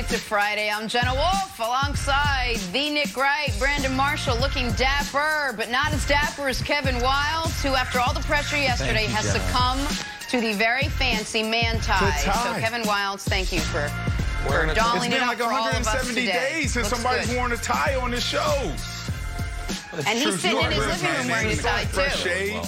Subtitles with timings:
[0.00, 0.70] It's a Friday.
[0.70, 6.48] I'm Jenna Wolf alongside the Nick Wright, Brandon Marshall looking dapper, but not as dapper
[6.48, 9.44] as Kevin Wildes, who, after all the pressure yesterday, you, has Jenna.
[9.44, 11.98] succumbed to the very fancy man tie.
[12.22, 12.54] tie.
[12.54, 14.80] So, Kevin Wildes, thank you for, for Wearing a tie.
[14.82, 17.36] dolling It's it been up like for all of 170 days since Looks somebody's good.
[17.36, 18.72] worn a tie on this show.
[20.06, 22.08] And he's sitting in his living room wearing his tie, too.
[22.16, 22.62] shade.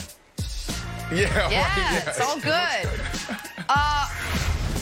[1.10, 2.90] Yeah, Yeah, right, it's all good.
[3.70, 4.08] Uh,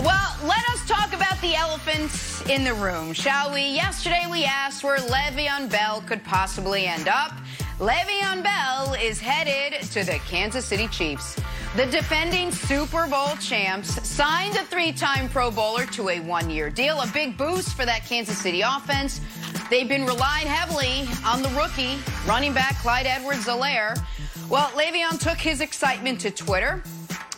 [0.02, 3.60] well, let us talk about the elephants in the room, shall we?
[3.60, 7.30] Yesterday we asked where Le'Veon Bell could possibly end up.
[7.78, 11.38] Le'Veon Bell is headed to the Kansas City Chiefs.
[11.76, 17.06] The defending Super Bowl champs signed a three-time Pro Bowler to a one-year deal, a
[17.06, 19.20] big boost for that Kansas City offense.
[19.70, 23.96] They've been relying heavily on the rookie running back Clyde Edwards-Helaire.
[24.48, 26.82] Well, Le'Veon took his excitement to Twitter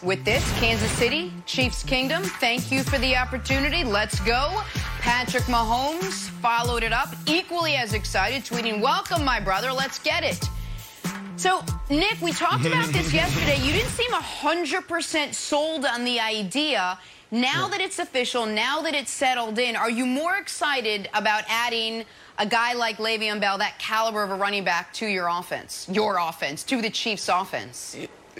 [0.02, 2.22] with this Kansas City, Chiefs Kingdom.
[2.22, 3.84] Thank you for the opportunity.
[3.84, 4.60] Let's go.
[5.00, 9.72] Patrick Mahomes followed it up, equally as excited, tweeting, Welcome, my brother.
[9.72, 10.48] Let's get it.
[11.36, 13.56] So, Nick, we talked about this yesterday.
[13.64, 16.98] You didn't seem 100% sold on the idea.
[17.30, 22.04] Now that it's official, now that it's settled in, are you more excited about adding
[22.38, 26.18] a guy like Le'Veon Bell, that caliber of a running back, to your offense, your
[26.18, 27.96] offense, to the Chiefs' offense?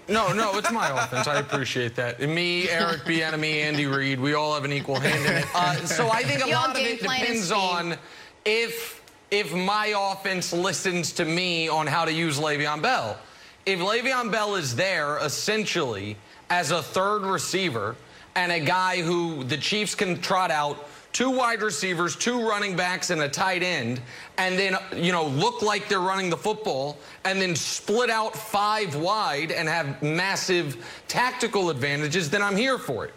[0.09, 1.27] No, no, it's my offense.
[1.27, 2.21] I appreciate that.
[2.21, 5.47] And me, Eric Bieniemy, Andy Reid, we all have an equal hand in it.
[5.55, 7.97] Uh, so I think a You all lot of it depends on
[8.45, 13.19] if if my offense listens to me on how to use Le'Veon Bell.
[13.65, 16.17] If Le'Veon Bell is there essentially
[16.51, 17.97] as a third receiver
[18.35, 23.11] and a guy who the Chiefs can trot out two wide receivers, two running backs,
[23.11, 24.01] and a tight end,
[24.39, 28.97] and then, you know, look like they're running the football, and then split out five
[28.97, 33.15] wide and have massive tactical advantages, then I'm here for it.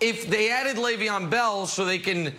[0.00, 2.32] If they added Le'Veon Bell so they can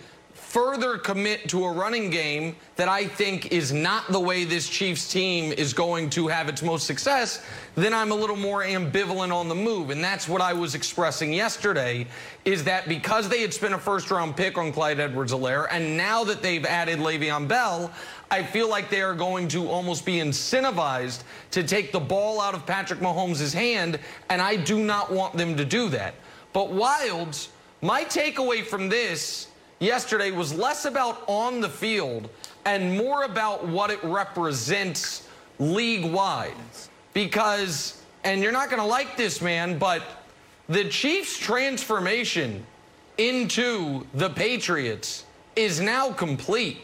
[0.56, 5.12] further commit to a running game that I think is not the way this Chiefs
[5.12, 7.44] team is going to have its most success,
[7.76, 9.90] then I'm a little more ambivalent on the move.
[9.90, 12.08] And that's what I was expressing yesterday
[12.46, 15.98] is that because they had spent a first round pick on Clyde Edwards Helaire, and
[15.98, 17.92] now that they've added Le'Veon Bell,
[18.32, 22.54] I feel like they are going to almost be incentivized to take the ball out
[22.54, 24.00] of Patrick Mahomes' hand,
[24.30, 26.16] and I do not want them to do that.
[26.54, 27.50] But Wildes,
[27.82, 29.50] my takeaway from this
[29.80, 32.30] yesterday was less about on the field
[32.66, 35.28] and more about what it represents
[35.60, 36.54] league wide.
[37.14, 40.04] Because, and you're not going to like this, man, but
[40.68, 42.66] the Chiefs' transformation
[43.18, 45.26] into the Patriots
[45.56, 46.80] is now complete.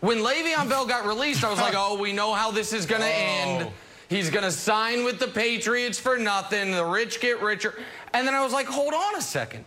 [0.00, 3.02] When Le'Veon Bell got released, I was like, oh, we know how this is going
[3.02, 3.10] to oh.
[3.10, 3.70] end.
[4.08, 6.70] He's going to sign with the Patriots for nothing.
[6.70, 7.74] The rich get richer.
[8.12, 9.64] And then I was like, hold on a second.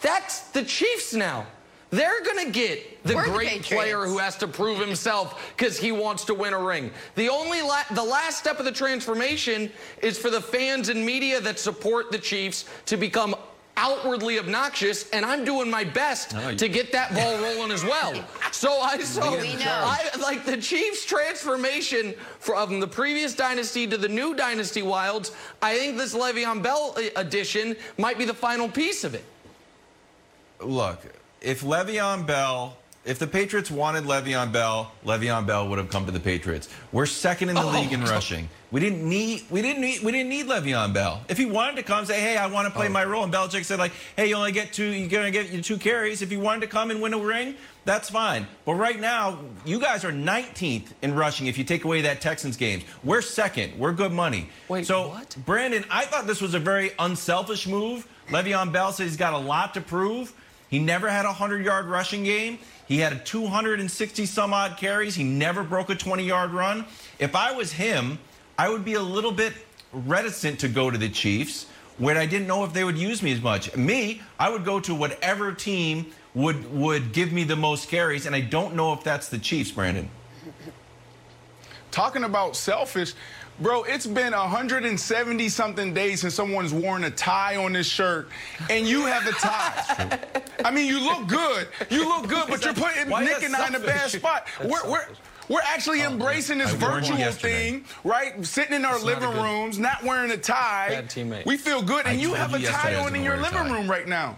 [0.00, 1.46] That's the Chiefs now.
[1.96, 3.68] They're going to get the We're great Patriots.
[3.68, 6.90] player who has to prove himself because he wants to win a ring.
[7.14, 9.70] The only la- the last step of the transformation
[10.02, 13.34] is for the fans and media that support the Chiefs to become
[13.78, 18.12] outwardly obnoxious, and I'm doing my best to get that ball rolling as well.
[18.52, 19.54] So I so We.
[19.60, 25.32] I like the Chiefs transformation from the previous dynasty to the new dynasty Wildes.
[25.60, 29.24] I think this Le'Veon Bell uh, addition might be the final piece of it.
[30.58, 31.00] Look,
[31.46, 36.10] if Le'Veon Bell, if the Patriots wanted Le'Veon Bell, Le'Veon Bell would have come to
[36.12, 36.68] the Patriots.
[36.90, 37.68] We're second in the Oh.
[37.70, 38.48] league in rushing.
[38.72, 41.22] We didn't need we didn't need we didn't need Le'Veon Bell.
[41.28, 42.76] If he wanted to come say, hey, I want to Oh.
[42.76, 45.50] play my role, and Belichick said like, hey, you only get two, you're gonna get
[45.52, 46.20] your two carries.
[46.20, 47.54] If you wanted to come and win a ring,
[47.84, 48.48] that's fine.
[48.64, 52.56] But right now, you guys are 19th in rushing if you take away that Texans
[52.56, 52.82] games.
[53.04, 53.78] We're second.
[53.78, 54.48] We're good money.
[54.66, 55.36] Wait, so what?
[55.46, 58.04] Brandon, I thought this was a very unselfish move.
[58.30, 60.32] Le'Veon Bell says he's got a lot to prove.
[60.68, 62.58] He never had a 100 yard rushing game.
[62.86, 65.14] He had a 260 some odd carries.
[65.14, 66.84] He never broke a 20 yard run.
[67.18, 68.18] If I was him,
[68.58, 69.54] I would be a little bit
[69.92, 71.66] reticent to go to the Chiefs
[71.98, 73.74] when I didn't know if they would use me as much.
[73.76, 78.34] Me, I would go to whatever team would would give me the most carries, and
[78.34, 80.10] I don't know if that's the Chiefs, Brandon.
[81.90, 83.14] Talking about selfish,
[83.60, 88.28] bro, it's been 170 something days since someone's worn a tie on this shirt,
[88.70, 90.18] and you have a tie.
[90.64, 91.68] I mean, you look good.
[91.90, 94.46] You look good, but you're putting why Nick that and I in a bad spot.
[94.64, 95.06] We're, we're,
[95.48, 98.44] we're actually oh, embracing this I virtual thing, right?
[98.44, 100.88] Sitting in our That's not living good- rooms, not wearing a tie.
[100.90, 101.46] Bad teammate.
[101.46, 104.08] We feel good, and I you have a tie on in your living room right
[104.08, 104.36] now.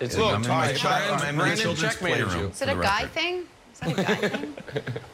[0.00, 2.44] It's Look, I'm in all my right, child- I'm in my Brandon children's checkmated playroom.
[2.44, 2.50] you.
[2.50, 3.44] Is it a guy thing?
[3.74, 4.54] Is that a guy thing?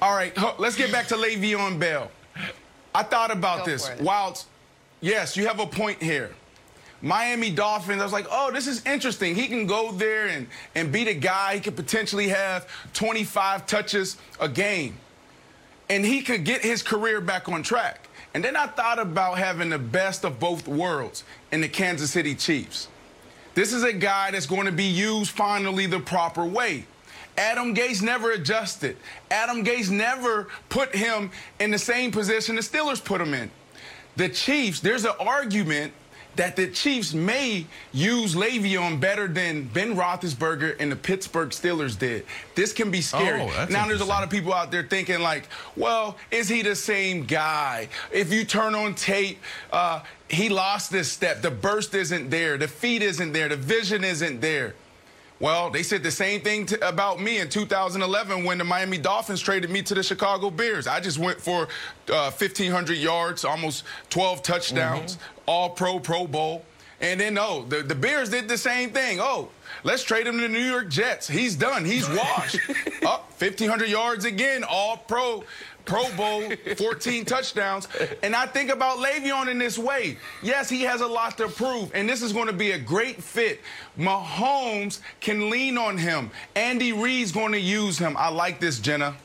[0.01, 2.11] All right, let's get back to Le'Veon Bell.
[2.95, 3.91] I thought about Go this.
[4.01, 4.47] Whilst,
[5.01, 6.31] yes, you have a point here.
[7.03, 9.35] Miami Dolphins, I was like, oh, this is interesting.
[9.35, 10.47] He can go there and,
[10.77, 11.55] and beat a guy.
[11.55, 14.95] He could potentially have 25 touches a game.
[15.91, 18.09] And he could get his career back on track.
[18.35, 22.37] And then I thought about having the best of both worlds in the Kansas City
[22.37, 22.89] Chiefs.
[23.55, 26.87] This is a guy that's going to be used finally the proper way.
[27.37, 28.97] Adam Gase never adjusted.
[29.31, 31.31] Adam Gase never put him
[31.61, 33.51] in the same position the Steelers put him in.
[34.17, 35.93] The Chiefs, there's an argument
[36.37, 42.25] that the Chiefs may use Le'Veon better than Ben Roethlisberger and the Pittsburgh Steelers did.
[42.55, 43.43] This can be scary.
[43.43, 46.75] Oh, now, there's a lot of people out there thinking like, well, is he the
[46.75, 47.89] same guy?
[48.11, 49.41] If you turn on tape,
[49.73, 51.43] uh, he lost this step.
[51.43, 52.57] The burst isn't there.
[52.57, 53.49] The feet isn't there.
[53.49, 54.75] The vision isn't there.
[55.43, 59.41] Well, they said the same thing to, about me in 2011 when the Miami Dolphins
[59.41, 60.87] traded me to the Chicago Bears.
[60.87, 61.63] I just went for
[62.09, 65.41] uh, 1,500 yards, almost 12 touchdowns, mm-hmm.
[65.49, 66.65] all pro, Pro Bowl.
[67.01, 69.19] And then, oh, the, the Bears did the same thing.
[69.21, 69.49] Oh,
[69.83, 71.27] let's trade him to the New York Jets.
[71.27, 71.85] He's done.
[71.85, 72.61] He's washed.
[73.05, 75.43] Up oh, 1,500 yards again, all pro.
[75.85, 77.89] Pro Bowl, 14 touchdowns.
[78.23, 80.17] And I think about Le'Veon in this way.
[80.43, 83.23] Yes, he has a lot to prove, and this is going to be a great
[83.23, 83.61] fit.
[83.99, 86.31] Mahomes can lean on him.
[86.55, 88.17] Andy Reid's going to use him.
[88.17, 89.17] I like this, Jenna.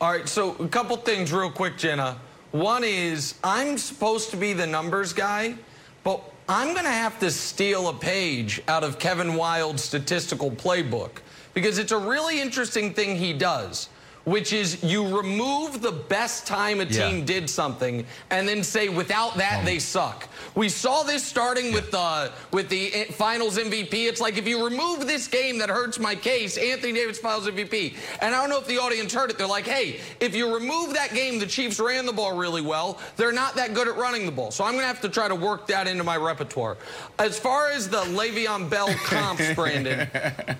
[0.00, 2.18] All right, so a couple things real quick, Jenna.
[2.50, 5.56] One is I'm supposed to be the numbers guy,
[6.04, 11.18] but I'm going to have to steal a page out of Kevin Wildes' statistical playbook
[11.54, 13.88] because it's a really interesting thing he does
[14.24, 17.24] which is you remove the best time a team yeah.
[17.24, 20.28] did something and then say without that um, they suck.
[20.54, 21.74] We saw this starting yeah.
[21.74, 23.92] with the with the Finals MVP.
[23.92, 27.96] It's like if you remove this game that hurts my case, Anthony Davis Finals MVP.
[28.20, 29.38] And I don't know if the audience heard it.
[29.38, 32.98] They're like, hey, if you remove that game, the Chiefs ran the ball really well.
[33.16, 35.28] They're not that good at running the ball, so I'm going to have to try
[35.28, 36.76] to work that into my repertoire.
[37.18, 40.08] As far as the Le'Veon Bell comps, Brandon,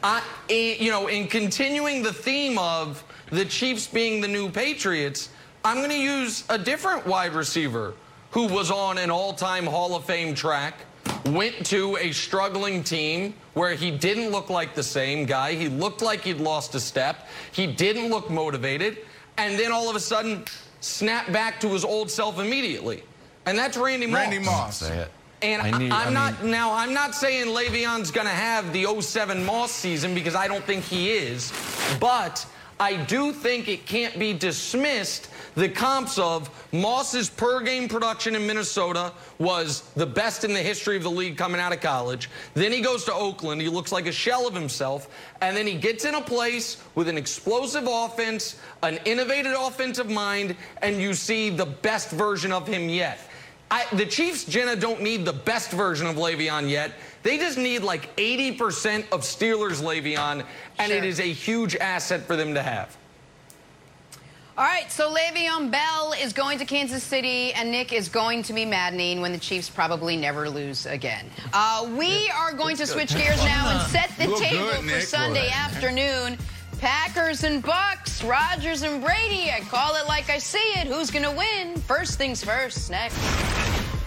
[0.03, 5.31] I, you know, in continuing the theme of the Chiefs being the new Patriots,
[5.65, 7.94] I'm going to use a different wide receiver
[8.31, 10.81] who was on an all-time Hall of Fame track,
[11.26, 15.55] went to a struggling team where he didn't look like the same guy.
[15.55, 17.29] He looked like he'd lost a step.
[17.53, 18.99] He didn't look motivated.
[19.38, 20.44] And then all of a sudden,
[20.81, 23.03] snapped back to his old self immediately.
[23.47, 24.17] And that's Randy Moss.
[24.17, 24.77] Randy Moss.
[24.79, 25.11] Say it.
[25.43, 26.73] And I am I not mean, now.
[26.73, 30.85] I'm not saying Le'Veon's going to have the 07 Moss season because I don't think
[30.85, 31.53] he is,
[32.00, 32.47] but
[32.85, 38.47] I do think it can't be dismissed the comps of Moss's per game production in
[38.47, 42.29] Minnesota was the best in the history of the league coming out of college.
[42.53, 43.63] Then he goes to Oakland.
[43.63, 45.09] He looks like a shell of himself.
[45.41, 50.55] And then he gets in a place with an explosive offense, an innovative offensive mind,
[50.83, 53.19] and you see the best version of him yet.
[53.71, 56.93] I, the Chiefs, Jenna, don't need the best version of Le'Veon yet.
[57.25, 60.44] They just need like 80% of Steelers Le'Veon,
[60.79, 60.97] and sure.
[60.97, 62.97] it is a huge asset for them to have.
[64.56, 68.53] All right, so Le'Veon Bell is going to Kansas City, and Nick is going to
[68.53, 71.26] be maddening when the Chiefs probably never lose again.
[71.53, 75.49] Uh, we are going to switch gears now and set the table good, for Sunday
[75.49, 76.38] afternoon.
[76.79, 79.50] Packers and Bucks, Rodgers and Brady.
[79.50, 80.87] I call it like I see it.
[80.87, 81.77] Who's going to win?
[81.81, 82.91] First things first.
[82.91, 83.19] Next.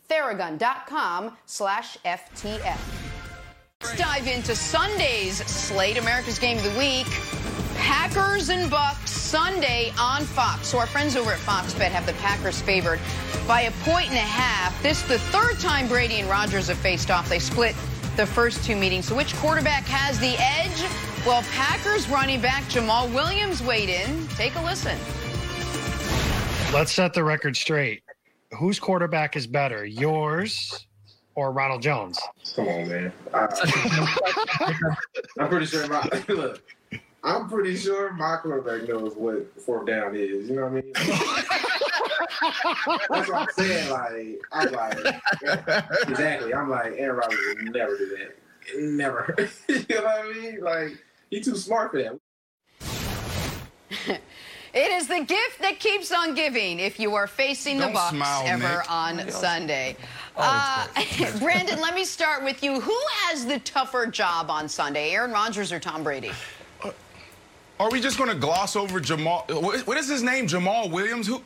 [0.09, 3.06] theragun.com slash FTF.
[3.87, 7.07] Let's dive into Sunday's slate, America's Game of the Week.
[7.75, 10.67] Packers and Bucks Sunday on Fox.
[10.67, 12.99] So our friends over at Fox Bet have the Packers favored
[13.47, 14.81] by a point and a half.
[14.83, 17.29] This is the third time Brady and Rodgers have faced off.
[17.29, 17.75] They split
[18.17, 19.05] the first two meetings.
[19.05, 20.83] So which quarterback has the edge?
[21.25, 24.27] Well, Packers running back Jamaal Williams weighed in.
[24.29, 24.97] Take a listen.
[26.73, 28.03] Let's set the record straight.
[28.57, 30.86] Whose quarterback is better, yours
[31.37, 32.19] or Ronald Jones?
[32.55, 33.13] Come on, man.
[33.31, 33.47] I,
[35.39, 36.63] I'm pretty sure my look.
[37.23, 40.49] I'm pretty sure my quarterback knows what fourth down is.
[40.49, 40.91] You know what I mean?
[43.09, 43.89] That's what I'm saying.
[43.91, 44.97] Like, I'm like,
[46.07, 46.53] exactly.
[46.55, 48.35] I'm like, Aaron Rodgers would never do that.
[48.79, 49.35] Never.
[49.69, 50.61] you know what I mean?
[50.61, 50.97] Like,
[51.29, 52.19] he's too smart for that.
[54.73, 58.15] It is the gift that keeps on giving if you are facing Don't the Bucks
[58.15, 58.91] smile, ever Nick.
[58.91, 59.95] on Sunday.
[60.37, 60.87] Uh,
[61.39, 62.79] Brandon, let me start with you.
[62.79, 66.31] Who has the tougher job on Sunday, Aaron Rodgers or Tom Brady?
[67.79, 69.61] Are we just going to gloss over Jamaal?
[69.61, 70.47] What, what is his name?
[70.47, 71.27] Jamaal Williams?
[71.27, 71.41] Who?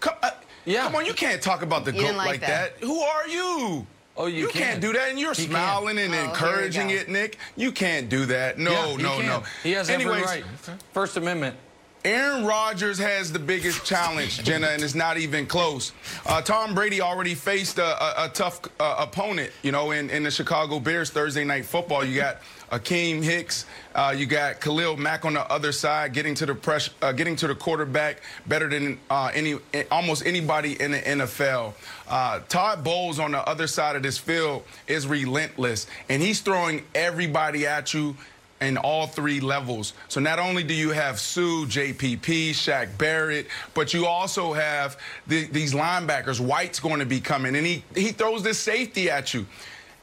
[0.00, 0.30] Come, uh,
[0.64, 0.84] Yeah.
[0.84, 2.78] come on, you can't talk about the You goat like, like that.
[2.80, 2.86] that.
[2.86, 3.86] Who are you?
[4.16, 5.50] Oh, you can't do that, and you're He can.
[5.50, 7.38] smiling and Oh, encouraging it, Nick.
[7.56, 8.58] You can't do that.
[8.58, 9.26] No, Yeah, he no, can.
[9.26, 9.42] no.
[9.62, 10.44] He has every Anyways, right.
[10.92, 11.56] First Amendment.
[12.04, 15.92] Aaron Rodgers has the biggest challenge, Jenna, and it's not even close.
[16.26, 20.22] Uh, Tom Brady already faced a, a, a tough uh, opponent, you know, in, in
[20.22, 22.04] the Chicago Bears Thursday night football.
[22.04, 26.44] You got Akeem Hicks, uh, you got Khalil Mack on the other side, getting to
[26.44, 29.56] the press, uh, getting to the quarterback better than uh, any
[29.90, 31.72] almost anybody in the NFL.
[32.06, 36.84] Uh, Todd Bowles on the other side of this field is relentless, and he's throwing
[36.94, 38.14] everybody at you
[38.64, 39.94] in all three levels.
[40.08, 45.44] So not only do you have Suh, JPP, Shaq Barrett, but you also have the,
[45.46, 46.40] these linebackers.
[46.40, 49.46] White's going to be coming, and he he throws this safety at you.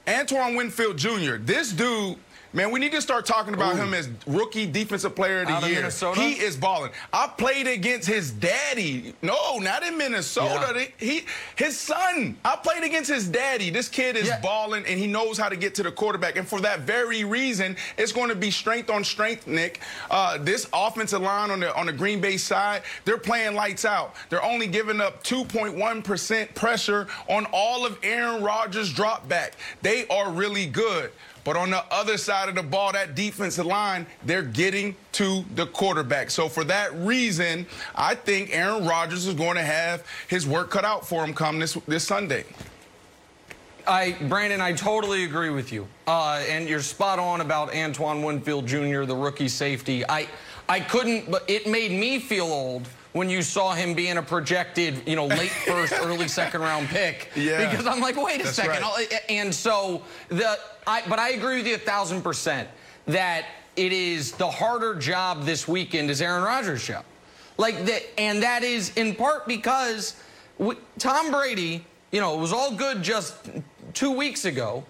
[0.07, 1.35] Antoine Winfield Jr.
[1.37, 2.17] This dude.
[2.53, 5.69] Man, we need to start talking about him as rookie defensive player of the Out
[5.69, 5.89] year.
[6.15, 6.91] He is balling.
[7.13, 9.13] I played against his daddy.
[9.21, 10.73] No, not in Minnesota.
[10.75, 10.85] Yeah.
[10.97, 11.21] He,
[11.55, 12.37] his son.
[12.43, 13.69] I played against his daddy.
[13.69, 14.41] This kid is Yeah.
[14.41, 16.35] balling, and he knows how to get to the quarterback.
[16.35, 19.79] And for that very reason, it's going to be strength on strength, Nick.
[20.09, 24.13] Uh, this offensive line on the on the Green Bay side, they're playing lights out.
[24.29, 29.53] They're only giving up 2.1% pressure on all of Aaron Rodgers' drop back.
[29.81, 31.11] They are really good.
[31.43, 35.65] But on the other side of the ball, that defensive line, they're getting to the
[35.67, 36.29] quarterback.
[36.29, 40.85] So for that reason, I think Aaron Rodgers is going to have his work cut
[40.85, 42.45] out for him come this this Sunday.
[43.87, 45.87] I, Brandon, I totally agree with you.
[46.05, 50.07] Uh, and you're spot on about Antoine Winfield Jr., the rookie safety.
[50.07, 50.27] I,
[50.69, 55.07] I couldn't, but it made me feel old when you saw him being a projected,
[55.07, 57.29] you know, late first, early second round pick.
[57.35, 57.69] Yeah.
[57.69, 58.81] Because I'm like, wait a That's second.
[58.81, 59.21] right.
[59.29, 62.69] And so the, I, but I agree with you a thousand percent
[63.07, 67.03] that it is the harder job this weekend is Aaron Rodgers' job.
[67.57, 70.15] Like that, and that is in part because
[70.97, 73.35] Tom Brady, you know, it was all good just
[73.93, 74.83] two weeks ago.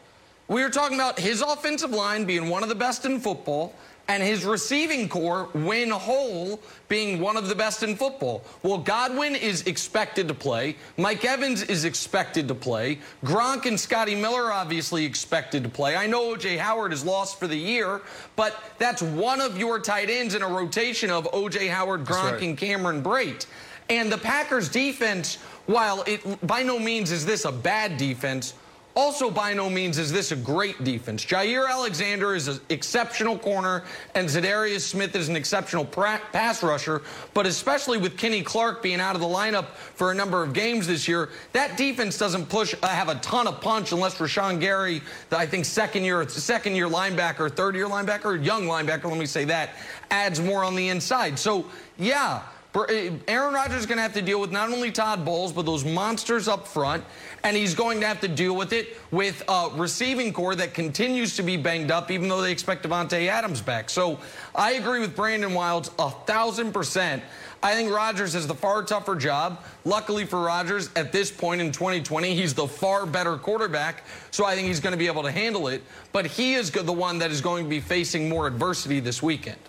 [0.48, 3.74] We were talking about his offensive line being one of the best in football
[4.12, 8.44] and his receiving corps, when whole, being one of the best in football.
[8.62, 10.76] Well, Godwin is expected to play.
[10.98, 13.00] Mike Evans is expected to play.
[13.24, 15.96] Gronk and Scotty Miller obviously expected to play.
[15.96, 16.58] I know O.J.
[16.58, 18.02] Howard is lost for the year,
[18.36, 21.68] but that's one of your tight ends in a rotation of O.J.
[21.68, 22.42] Howard, Gronk, right.
[22.42, 23.46] and Cameron Brate.
[23.90, 25.36] And the Packers defense,
[25.68, 28.56] while it by no means is this a bad defense,
[28.94, 31.26] also, by no means is this a great defense.
[31.26, 33.84] Jaire Alexander is an exceptional corner,
[34.16, 37.02] and Za'Darius Smith is an exceptional pass rusher.
[37.34, 40.88] But especially with Kenny Clark being out of the lineup for a number of games
[40.88, 45.02] this year, that defense doesn't push uh, have a ton of punch unless Rashan Gary,
[45.30, 49.26] the, I think second year second year linebacker, third year linebacker, young linebacker, let me
[49.26, 49.72] say that,
[50.10, 51.40] adds more on the inside.
[51.40, 51.66] So
[51.98, 52.42] yeah.
[52.74, 55.66] Eh, Aaron Rodgers is going to have to deal with not only Todd Bowles, but
[55.66, 57.04] those monsters up front.
[57.44, 61.36] And he's going to have to deal with it with a receiving corps that continues
[61.36, 63.90] to be banged up, even though they expect Davante Adams back.
[63.90, 64.20] So
[64.56, 67.24] I agree with Brandon Wildes a thousand percent.
[67.64, 69.64] I think Rodgers has the far tougher job.
[69.86, 74.56] Luckily for Rodgers, at this point in 2020, he's the far better quarterback, so I
[74.56, 75.84] think he's going to be able to handle it.
[76.12, 79.60] But he is the one that is going to be facing more adversity this weekend.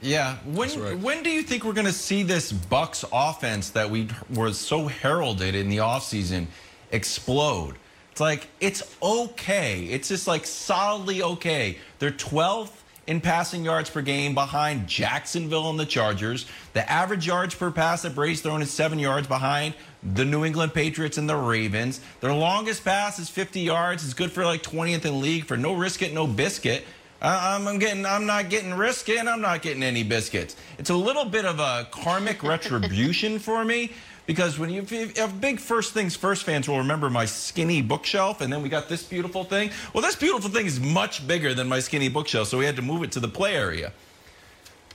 [0.00, 0.36] Yeah.
[0.44, 0.98] When right.
[0.98, 4.86] when do you think we're going to see this Bucks offense that we were so
[4.86, 6.46] heralded in the offseason
[6.92, 7.76] explode?
[8.12, 9.84] It's like it's okay.
[9.84, 11.78] It's just like solidly okay.
[11.98, 12.72] They're 12th
[13.06, 16.46] in passing yards per game behind Jacksonville and the Chargers.
[16.72, 19.74] The average yards per pass that Brady's thrown is 7 yards behind
[20.14, 22.00] the New England Patriots and the Ravens.
[22.20, 24.04] Their longest pass is 50 yards.
[24.04, 26.84] It's good for like 20th in league for no risk it, no biscuit.
[27.22, 30.56] I'm getting, I'm not getting risky, and I'm not getting any biscuits.
[30.78, 33.92] It's a little bit of a karmic retribution for me
[34.26, 34.82] because when you
[35.16, 38.88] have big first things first fans will remember my skinny bookshelf, and then we got
[38.88, 39.70] this beautiful thing.
[39.94, 42.82] Well, this beautiful thing is much bigger than my skinny bookshelf, so we had to
[42.82, 43.92] move it to the play area.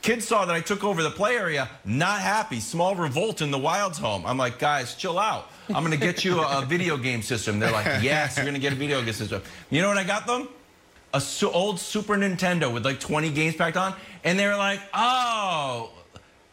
[0.02, 3.60] Kids saw that I took over the play area, not happy, small revolt in the
[3.60, 4.26] Wildes home.
[4.26, 5.52] I'm like, guys, chill out.
[5.70, 7.60] I'm going to get you a, a video game system.
[7.60, 9.44] They're like, yes, you're going to get a video game system.
[9.70, 10.48] You know what I got them?
[11.14, 13.94] A su old Super Nintendo with like 20 games packed on,
[14.24, 15.92] and they were like, "Oh,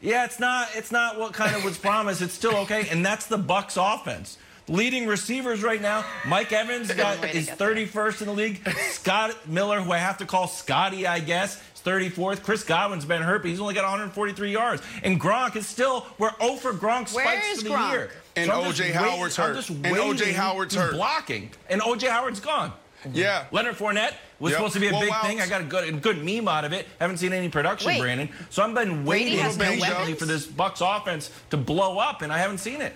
[0.00, 2.22] yeah, it's not it's not what kind of was promised.
[2.22, 4.38] It's still okay." And that's the Bucks offense.
[4.70, 8.68] Leading receivers right now, Mike Evans got is 31st in the league.
[8.90, 12.42] Scott Miller, who I have to call Scotty, I guess, is 34th.
[12.42, 14.82] Chris Godwin's been hurt, but he's only got 143 yards.
[15.02, 17.92] And Gronk is still we're 0 for Gronk spikes for the Gronk?
[17.92, 18.10] year.
[18.36, 19.70] And so OJ Howard's hurt.
[19.70, 20.92] And OJ Howard's hurt.
[20.92, 21.50] Blocking.
[21.70, 22.72] And OJ Howard's gone.
[23.12, 23.42] Yeah.
[23.42, 23.56] Mm-hmm.
[23.56, 24.58] Leonard Fournette was yep.
[24.58, 25.22] supposed to be a well, big wow.
[25.22, 25.40] thing.
[25.40, 26.86] I got a good, a good meme out of it.
[27.00, 28.00] Haven't seen any production, Wait.
[28.00, 28.28] Brandon.
[28.50, 32.58] So I've been waiting patiently for this Bucks offense to blow up, and I haven't
[32.58, 32.94] seen it.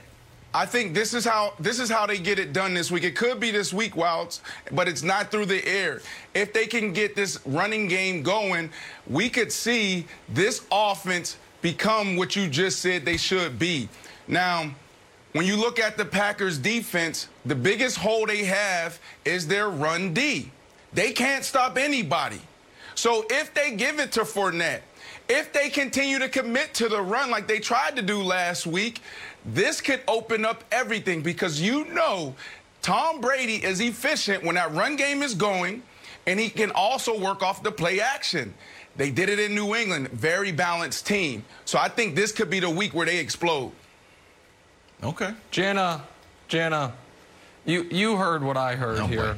[0.55, 3.05] I think this is how this is how they get it done this week.
[3.05, 6.03] It could be this week, Wildes, but it's not through the air.
[6.35, 8.71] If they can get this running game going,
[9.07, 13.88] we could see this offense become what you just said they should be.
[14.29, 14.75] Now,
[15.33, 20.12] when you look at the Packers defense, the biggest hole they have is their run
[20.12, 20.51] D.
[20.92, 22.40] They can't stop anybody.
[22.95, 24.83] So if they give it to Fournette,
[25.29, 29.01] if they continue to commit to the run like they tried to do last week,
[29.47, 32.35] this could open up everything because you know
[32.83, 35.83] Tom Brady is efficient when that run game is going,
[36.27, 38.53] and he can also work off the play action.
[38.97, 41.45] They did it in New England, very balanced team.
[41.64, 43.73] So I think this could be the week where they explode.
[45.03, 45.35] Okay.
[45.51, 46.03] Jana,
[46.49, 46.93] Jana,
[47.65, 49.37] you you heard what I heard here.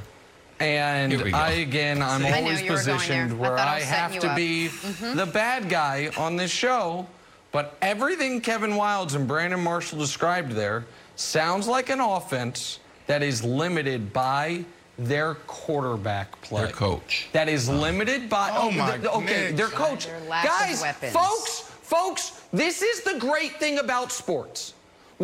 [0.61, 4.37] And I, again, I'm I always positioned where I, I have to up.
[4.37, 5.16] be mm -hmm.
[5.16, 7.07] the bad guy on this show.
[7.55, 10.83] But everything Kevin Wildes and Brandon Marshall described there
[11.16, 14.64] sounds like an offense that is limited by
[14.98, 16.64] their quarterback play.
[16.64, 17.29] Their coach.
[17.33, 18.50] That is limited by.
[18.50, 20.09] Oh, oh my the, Okay, their coach.
[20.29, 24.73] Guys, folks, folks, this is the great thing about sports.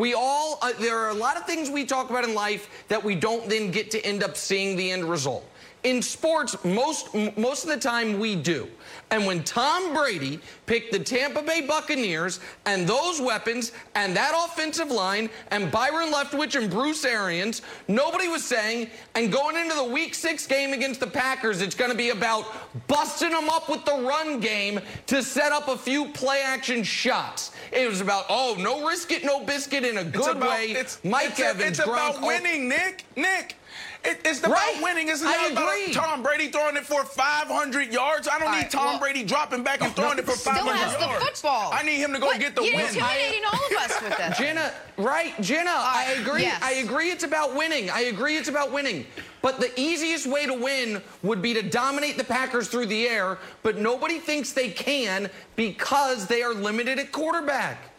[0.01, 3.05] We all, uh, there are a lot of things we talk about in life that
[3.05, 5.45] we don't then get to end up seeing the end result.
[5.83, 8.67] In sports, most most of the time we do.
[9.11, 14.91] And when Tom Brady picked the Tampa Bay Buccaneers and those weapons and that offensive
[14.91, 20.15] line and Byron Leftwich and Bruce Arians, nobody was saying, and going into the week
[20.15, 22.47] six game against the Packers, it's going to be about
[22.87, 27.53] busting them up with the run game to set up a few play action shots.
[27.73, 30.77] It was about, oh, no risk it, no biscuit in a good about, way.
[31.03, 33.05] Mike it's Evans, a, It's Gronk, about winning, Nick.
[33.17, 33.57] Nick.
[34.03, 34.81] It, it's about right.
[34.83, 35.09] winning.
[35.09, 35.93] It's not about agree.
[35.93, 38.29] Tom Brady throwing it for 500 yards.
[38.29, 40.39] I don't All need right, Tom well- Brady dropping back and throwing it for 500
[40.39, 41.19] Still 500 has yards.
[41.21, 41.71] the football.
[41.73, 42.41] I need him to go What?
[42.41, 42.87] get the You're win.
[42.87, 44.37] intimidating all of us with that.
[44.39, 46.43] Jenna, right, Jenna, I agree.
[46.43, 46.63] yes.
[46.63, 47.91] I agree it's about winning.
[47.91, 49.07] I agree it's about winning.
[49.43, 53.39] But the easiest way to win would be to dominate the Packers through the air,
[53.63, 57.90] but nobody thinks they can because they are limited at quarterback.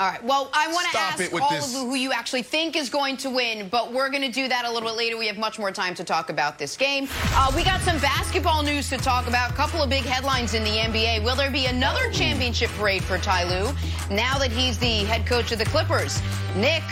[0.00, 0.22] All right.
[0.24, 1.68] Well, I want to ask all this.
[1.68, 4.48] of you who you actually think is going to win, but we're going to do
[4.48, 5.16] that a little bit later.
[5.16, 7.06] We have much more time to talk about this game.
[7.32, 9.52] Uh, we got some basketball news to talk about.
[9.52, 11.22] A couple of big headlines in the NBA.
[11.22, 13.72] Will there be another championship parade for Ty Lue
[14.10, 16.20] now that he's the head coach of the Clippers?
[16.56, 16.82] Nick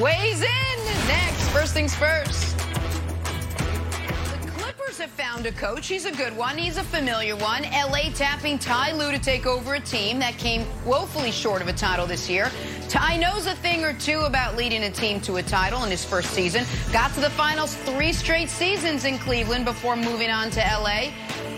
[0.00, 1.48] weighs in next.
[1.50, 2.55] First things first.
[4.98, 5.88] Have found a coach.
[5.88, 6.56] He's a good one.
[6.56, 7.64] He's a familiar one.
[7.64, 11.72] LA tapping Ty Lue to take over a team that came woefully short of a
[11.74, 12.50] title this year.
[12.88, 16.02] Ty knows a thing or two about leading a team to a title in his
[16.02, 16.64] first season.
[16.94, 21.10] Got to the finals three straight seasons in Cleveland before moving on to LA.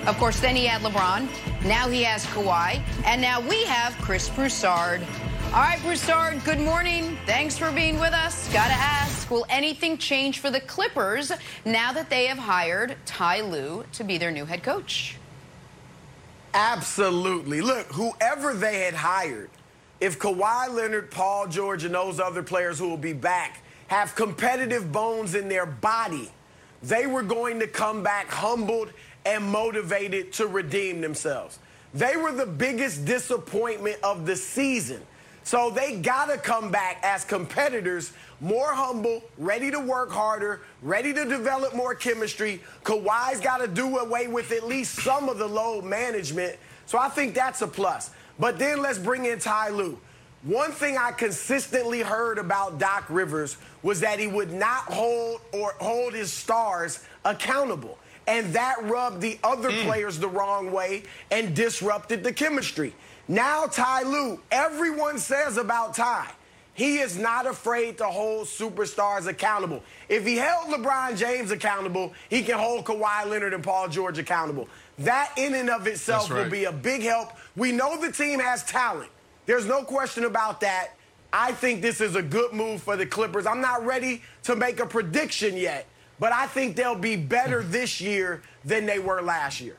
[0.09, 1.29] Of course, then he had LeBron.
[1.65, 2.83] Now he has Kawhi.
[3.05, 5.07] And now we have Chris Broussard.
[5.49, 7.17] All right, Broussard, good morning.
[7.25, 8.53] Thanks for being with us.
[8.53, 11.33] Gotta ask, will anything change for the Clippers
[11.65, 15.17] now that they have hired Ty Lue to be their new head coach?
[16.53, 17.63] Absolutely.
[17.63, 19.49] Look, whoever they had hired,
[20.01, 24.93] if Kawhi Leonard, Paul George, and those other players who will be back have competitive
[24.93, 26.31] bones in their body,
[26.83, 28.93] they were going to come back humbled
[29.25, 31.59] and motivated to redeem themselves.
[31.95, 35.01] They were the biggest disappointment of the season.
[35.49, 41.15] So they got to come back as competitors, more humble, ready to work harder, ready
[41.15, 42.61] to develop more chemistry.
[42.85, 46.59] Kawhi's got to do away with at least some of the load management.
[46.85, 48.11] So I think that's a plus.
[48.39, 49.99] But then let's bring in Ty Lue.
[50.43, 55.73] One thing I consistently heard about Doc Rivers was that he would not hold or
[55.81, 57.97] hold his stars accountable.
[58.27, 59.83] And that rubbed the other mm.
[59.85, 62.93] players the wrong way and disrupted the chemistry.
[63.29, 66.27] Now, Ty Lue, everyone says about Ty,
[66.73, 69.83] he is not afraid to hold superstars accountable.
[70.09, 74.67] If he held LeBron James accountable, he can hold Kawhi Leonard and Paul George accountable.
[75.01, 76.45] That in and of itself right.
[76.45, 77.33] will be a big help.
[77.55, 79.11] We know the team has talent.
[79.45, 80.91] There's no question about that.
[81.33, 83.45] I think this is a good move for the Clippers.
[83.45, 85.87] I'm not ready to make a prediction yet,
[86.19, 89.77] but I think they'll be better this year than they were last year.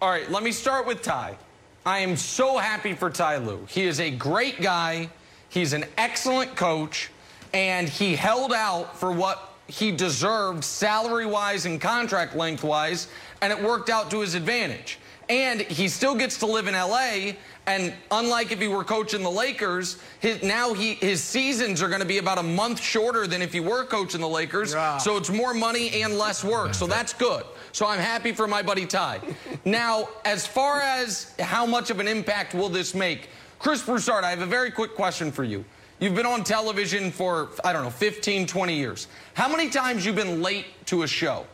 [0.00, 1.36] All right, let me start with Ty.
[1.84, 3.66] I am so happy for Ty Lue.
[3.68, 5.08] He is a great guy.
[5.48, 7.10] He's an excellent coach,
[7.54, 13.08] and he held out for what he deserved salary wise and contract length wise,
[13.40, 14.98] and it worked out to his advantage.
[15.30, 17.34] And he still gets to live in LA.
[17.66, 22.00] And unlike if he were coaching the Lakers, his, now he, his seasons are going
[22.00, 24.74] to be about a month shorter than if he were coaching the Lakers.
[24.74, 24.98] Yeah.
[24.98, 26.74] So it's more money and less work.
[26.74, 27.44] So that's good.
[27.70, 29.20] So I'm happy for my buddy Ty.
[29.64, 33.28] now, as far as how much of an impact will this make,
[33.60, 35.64] Chris Broussard, I have a very quick question for you.
[36.00, 39.06] You've been on television for, I don't know, 15, 20 years.
[39.34, 41.46] How many times you've been late to a show?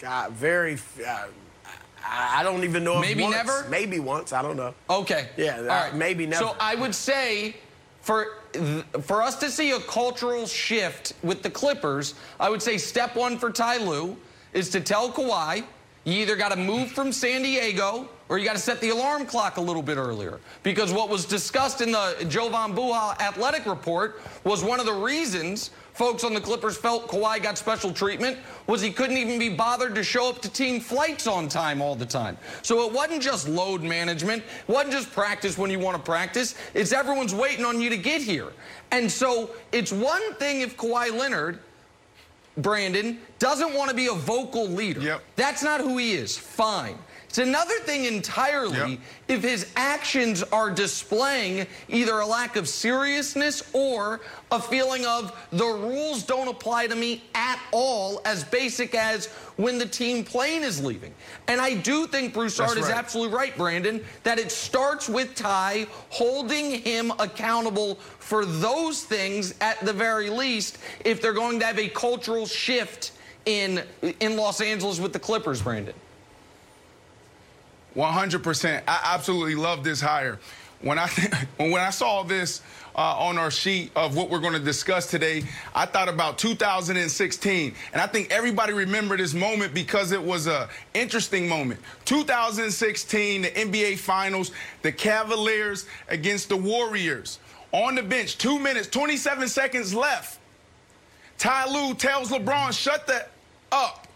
[0.00, 0.78] God, very.
[1.06, 1.26] Uh,
[2.04, 2.96] I don't even know.
[2.96, 3.34] if Maybe once.
[3.34, 3.66] never?
[3.68, 4.32] Maybe once.
[4.32, 4.74] I don't know.
[4.88, 5.28] Okay.
[5.36, 5.94] Yeah, All uh, right.
[5.94, 6.44] maybe never.
[6.44, 7.56] So I would say
[8.00, 8.38] for
[9.02, 13.38] for us to see a cultural shift with the Clippers, I would say step one
[13.38, 14.16] for Ty Lue
[14.52, 15.64] is to tell Kawhi
[16.04, 19.26] you either got to move from San Diego or you got to set the alarm
[19.26, 20.38] clock a little bit earlier.
[20.62, 25.70] Because what was discussed in the Jovan Buha athletic report was one of the reasons
[25.98, 29.96] folks on the Clippers felt Kawhi got special treatment was he couldn't even be bothered
[29.96, 32.38] to show up to team flights on time all the time.
[32.62, 36.54] So it wasn't just load management, it wasn't just practice when you want to practice,
[36.72, 38.52] it's everyone's waiting on you to get here.
[38.92, 41.58] And so it's one thing if Kawhi Leonard
[42.58, 45.00] Brandon doesn't want to be a vocal leader.
[45.00, 45.22] Yep.
[45.36, 46.38] That's not who he is.
[46.38, 46.98] Fine.
[47.28, 49.00] It's another thing entirely Yep.
[49.28, 55.66] if his actions are displaying either a lack of seriousness or a feeling of the
[55.66, 60.82] rules don't apply to me at all, as basic as when the team plane is
[60.82, 61.12] leaving.
[61.48, 65.86] And I do think Broussard That's is absolutely right, Brandon, that it starts with Ty
[66.08, 71.78] holding him accountable for those things at the very least if they're going to have
[71.78, 73.12] a cultural shift
[73.44, 73.82] in
[74.20, 75.94] in Los Angeles with the Clippers, Brandon.
[77.96, 78.82] 100%.
[78.86, 80.38] I absolutely love this hire.
[80.80, 81.08] When I
[81.56, 82.62] when I saw this
[82.94, 87.74] uh, on our sheet of what we're going to discuss today, I thought about 2016,
[87.92, 91.80] and I think everybody remember this moment because it was a interesting moment.
[92.04, 97.38] 2016, the NBA Finals, the Cavaliers against the Warriors.
[97.72, 100.38] On the bench, two minutes, 27 seconds left.
[101.38, 103.30] Ty Lue tells LeBron, shut that
[103.70, 104.08] up.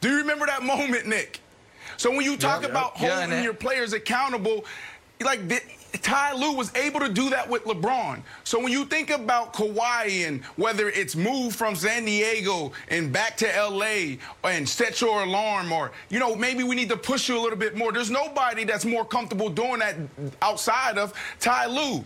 [0.00, 1.40] Do you remember that moment, Nick?
[1.98, 3.08] So when you talk Yeah, about yeah.
[3.16, 4.64] holding Yeah, your players accountable,
[5.20, 5.60] like the,
[6.00, 8.22] Ty Lue was able to do that with LeBron.
[8.44, 13.36] So when you think about Kawhi and whether it's moved from San Diego and back
[13.38, 17.38] to LA and set your alarm or, you know, maybe we need to push you
[17.38, 17.90] a little bit more.
[17.92, 19.96] There's nobody that's more comfortable doing that
[20.40, 22.04] outside of Ty Lue.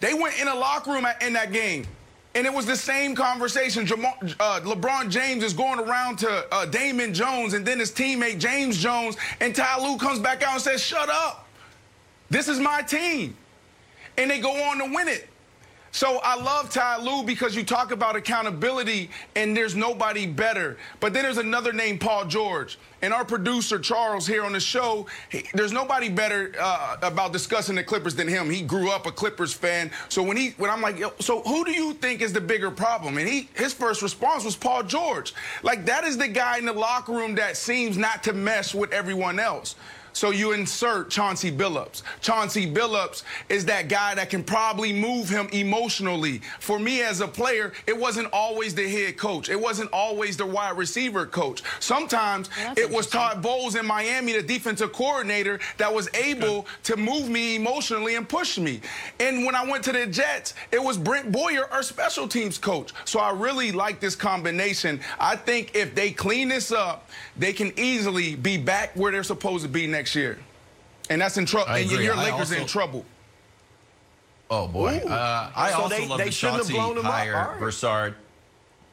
[0.00, 1.86] They went in a locker room at- in that game.
[2.34, 3.86] And it was the same conversation.
[3.86, 8.38] Jamal, uh, LeBron James is going around to uh, Damon Jones and then his teammate
[8.38, 11.48] James Jones, and Ty Lue comes back out and says, "Shut up!
[12.30, 13.36] This is my team,"
[14.18, 15.28] and they go on to win it.
[15.94, 20.76] So I love Ty Lue because you talk about accountability and there's nobody better.
[20.98, 22.80] But then there's another name, Paul George.
[23.00, 27.76] And our producer, Charles, here on the show, he, there's nobody better uh, about discussing
[27.76, 28.50] the Clippers than him.
[28.50, 29.88] He grew up a Clippers fan.
[30.08, 33.16] So when he, when I'm like, so who do you think is the bigger problem?
[33.16, 35.32] And he, his first response was Paul George.
[35.62, 38.92] Like that is the guy in the locker room that seems not to mesh with
[38.92, 39.76] everyone else.
[40.14, 42.02] So you insert Chauncey Billups.
[42.20, 46.40] Chauncey Billups is that guy that can probably move him emotionally.
[46.60, 49.48] For me as a player, it wasn't always the head coach.
[49.48, 51.62] It wasn't always the wide receiver coach.
[51.80, 57.28] Sometimes it was Todd Bowles in Miami, the defensive coordinator, that was able to move
[57.28, 58.80] me emotionally and push me.
[59.18, 62.92] And when I went to the Jets, it was Brant Boyer, our special teams coach.
[63.04, 65.00] So I really like this combination.
[65.18, 69.64] I think if they clean this up, they can easily be back where they're supposed
[69.64, 70.38] to be next year.
[71.08, 71.72] And that's in trouble.
[71.72, 73.04] And your I Lakers in trouble.
[74.50, 77.06] Oh boy, uh, I So also they- love they the shouldn't have Chauncey blown him
[77.06, 77.12] up.
[77.12, 77.58] hire All right.
[77.58, 78.14] Broussard.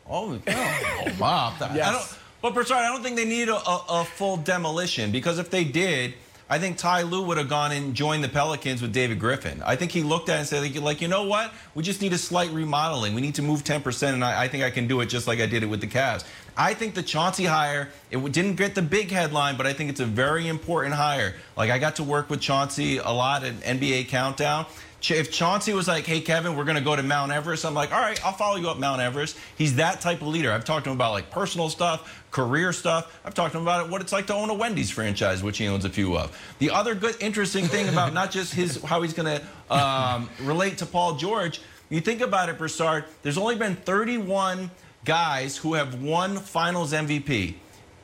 [0.10, 1.54] Oh, oh, wow.
[1.60, 1.92] I Yes.
[2.12, 5.50] don't, but Broussard, I don't think they need a, a, a full demolition because if
[5.50, 6.14] they did,
[6.52, 9.64] I think Ty Lue would have gone and joined the Pelicans with David Griffin.
[9.66, 11.54] I think he looked at it and said, like, you know what?
[11.76, 13.16] We just need a slight remodeling.
[13.16, 15.40] We need to move 10%, and I, I think I can do it just like
[15.40, 16.26] I did it with the Cavs.
[16.58, 20.02] I think the Chauncey hire, it didn't get the big headline, but I think it's
[20.02, 21.36] a very important hire.
[21.56, 24.66] Like, I got to work with Chauncey a lot at NBA Countdown.
[25.10, 27.92] If Chauncey was like, hey, Kevin, we're going to go to Mount Everest, I'm like,
[27.92, 29.36] all right, I'll follow you up Mount Everest.
[29.58, 30.52] He's that type of leader.
[30.52, 33.20] I've talked to him about like personal stuff, career stuff.
[33.26, 35.68] I've talked to him about what it's like to own a Wendy's franchise, which he
[35.68, 36.38] owns a few of.
[36.60, 40.78] The other good, interesting thing about not just his how he's going to um, relate
[40.80, 44.72] to Paul George, you think about it, Broussard, there's only been 31
[45.04, 47.56] guys who have won finals MVP.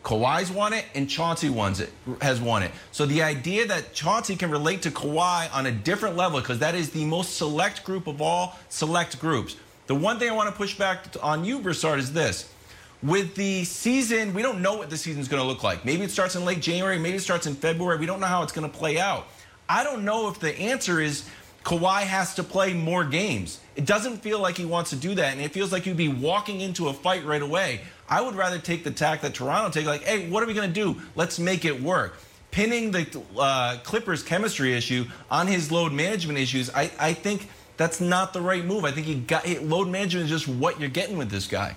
[0.07, 1.91] Kawhi's won it and Chauncey won it,
[2.21, 2.71] has won it.
[2.93, 6.75] So the idea that Chauncey can relate to Kawhi on a different level, because that
[6.75, 9.57] is the most select group of all select groups.
[9.87, 12.49] The one thing I want to push back on you, Broussard, is this.
[13.03, 15.83] With the season, we don't know what the season's going to look like.
[15.83, 17.99] Maybe it starts in late January, maybe it starts in February.
[17.99, 19.27] We don't know how it's going to play out.
[19.67, 21.25] I don't know if the answer is
[21.65, 23.59] Kawhi has to play more games.
[23.75, 26.07] It doesn't feel like he wants to do that, and it feels like you'd be
[26.07, 27.81] walking into a fight right away.
[28.09, 30.71] I would rather take the tack that Toronto take, like, hey, what are we going
[30.71, 31.01] to do?
[31.15, 32.17] Let's make it work.
[32.51, 37.99] Pinning the uh, Clippers chemistry issue on his load management issues, I, I think that's
[37.99, 38.85] not the right move.
[38.85, 41.75] I think he got load management is just what you're getting with this guy.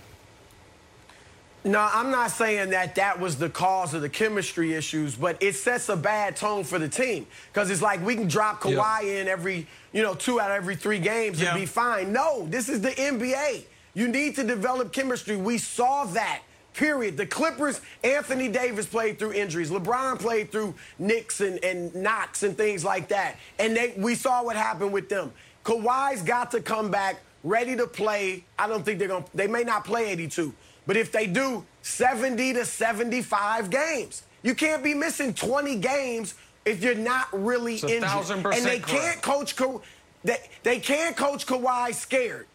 [1.62, 5.54] No, I'm not saying that that was the cause of the chemistry issues, but it
[5.54, 9.28] sets a bad tone for the team because it's like we can drop Kawhi in
[9.28, 11.50] every, you know, two out of every three games Yeah.
[11.50, 12.14] and be fine.
[12.14, 13.64] No, this is the NBA.
[13.94, 15.36] You need to develop chemistry.
[15.36, 16.42] We saw that.
[16.72, 17.16] Period.
[17.16, 19.70] The Clippers, Anthony Davis played through injuries.
[19.70, 23.36] LeBron played through nicks and, and knocks and things like that.
[23.58, 25.32] And they, we saw what happened with them.
[25.64, 28.44] Kawhi's got to come back ready to play.
[28.58, 30.54] I don't think they're going to, they may not play 82.
[30.86, 36.82] But if they do 70 to 75 games, you can't be missing 20 games if
[36.84, 38.02] you're not really It's a injured.
[38.08, 39.02] thousand percent and they correct.
[39.02, 39.80] can't coach Ka-
[40.24, 42.46] they, they can't coach Kawhi scared.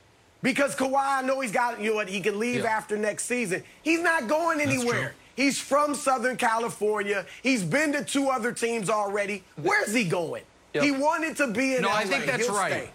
[0.45, 2.77] Because Kawhi, I know he's got you know what he can leave Yeah.
[2.77, 3.63] after next season.
[3.81, 5.15] He's not going anywhere.
[5.35, 7.25] He's from Southern California.
[7.41, 9.43] He's been to two other teams already.
[9.59, 10.43] Where's he going?
[10.73, 10.83] Yep.
[10.83, 11.95] He wanted to be in No, LA.
[11.95, 12.91] I think that's He'll right.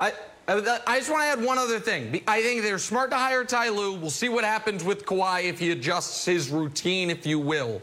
[0.00, 0.12] I,
[0.48, 2.20] I I just want to add one other thing.
[2.26, 3.94] I think they're smart to hire Ty Lue.
[3.94, 7.80] We'll see what happens with Kawhi if he adjusts his routine, if you will.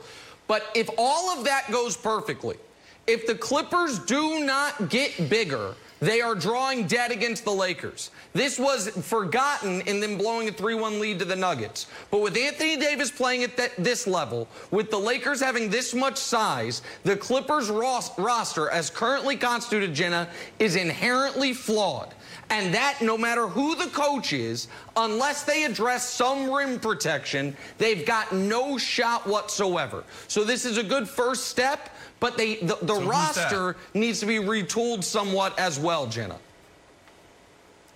[0.47, 2.57] But if all of that goes perfectly,
[3.07, 8.11] if the Clippers do not get bigger, they are drawing dead against the Lakers.
[8.33, 11.87] This was forgotten in them blowing a 3 1 lead to the Nuggets.
[12.11, 16.17] But with Anthony Davis playing at that, this level, with the Lakers having this much
[16.17, 20.27] size, the Clippers ros- roster, as currently constituted, Jenna,
[20.59, 22.13] is inherently flawed.
[22.49, 28.05] And that, no matter who the coach is, unless they address some rim protection, they've
[28.05, 30.03] got no shot whatsoever.
[30.27, 34.25] So this is a good first step, but they the, the who's roster needs to
[34.25, 36.37] be retooled somewhat as well, Jenna.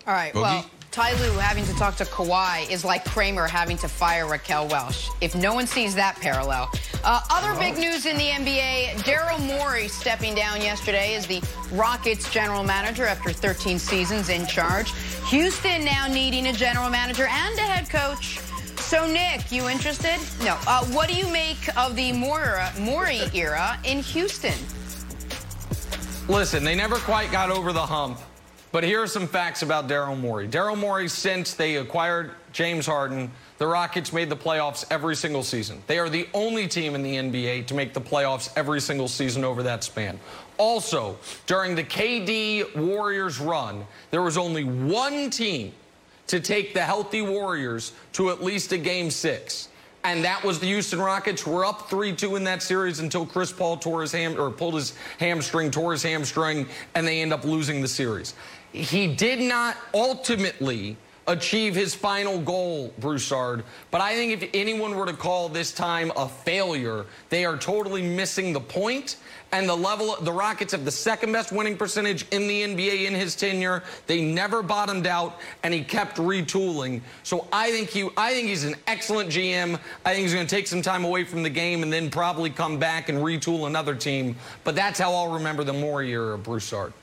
[0.07, 0.33] All right.
[0.33, 0.41] Boogie?
[0.41, 4.67] Well, Ty Lue having to talk to Kawhi is like Kramer having to fire Raquel
[4.67, 5.09] Welch.
[5.21, 6.71] If no one sees that parallel.
[7.03, 12.31] Uh, other big news in the NBA Daryl Morey stepping down yesterday as the Rockets
[12.31, 14.91] general manager after 13 seasons in charge.
[15.27, 18.39] Houston now needing a general manager and a head coach.
[18.79, 20.17] So, Nick, you interested?
[20.43, 20.57] No.
[20.65, 24.57] Uh, what do you make of the Morey era in Houston?
[26.27, 28.19] Listen, they never quite got over the hump.
[28.77, 30.47] But here are some facts about Daryl Morey.
[30.47, 35.81] Daryl Morey, since they acquired James Harden, the Rockets made the playoffs every single season.
[35.87, 39.43] They are the only team in the NBA to make the playoffs every single season
[39.43, 40.19] over that span.
[40.59, 45.73] Also, during the KD Warriors run, there was only one team
[46.27, 49.69] to take the healthy Warriors to at least a game six
[50.07, 51.45] and that was the Houston Rockets.
[51.45, 54.93] We're up 3-2 in that series until Chris Paul tore his ham or pulled his
[55.19, 58.33] hamstring, tore his hamstring, and they end up losing the series.
[58.71, 63.63] He did not ultimately achieve his final goal, Broussard.
[63.91, 68.01] But I think if anyone were to call this time a failure, they are totally
[68.01, 69.17] missing the point
[69.51, 73.13] and the level the Rockets have the second best winning percentage in the NBA in
[73.13, 73.83] his tenure.
[74.05, 77.01] They never bottomed out and he kept retooling.
[77.23, 79.79] So I think he I think he's an excellent GM.
[80.05, 82.49] I think he's going to take some time away from the game and then probably
[82.49, 84.35] come back and retool another team.
[84.63, 86.93] But that's how I'll remember the Morey era of Broussard.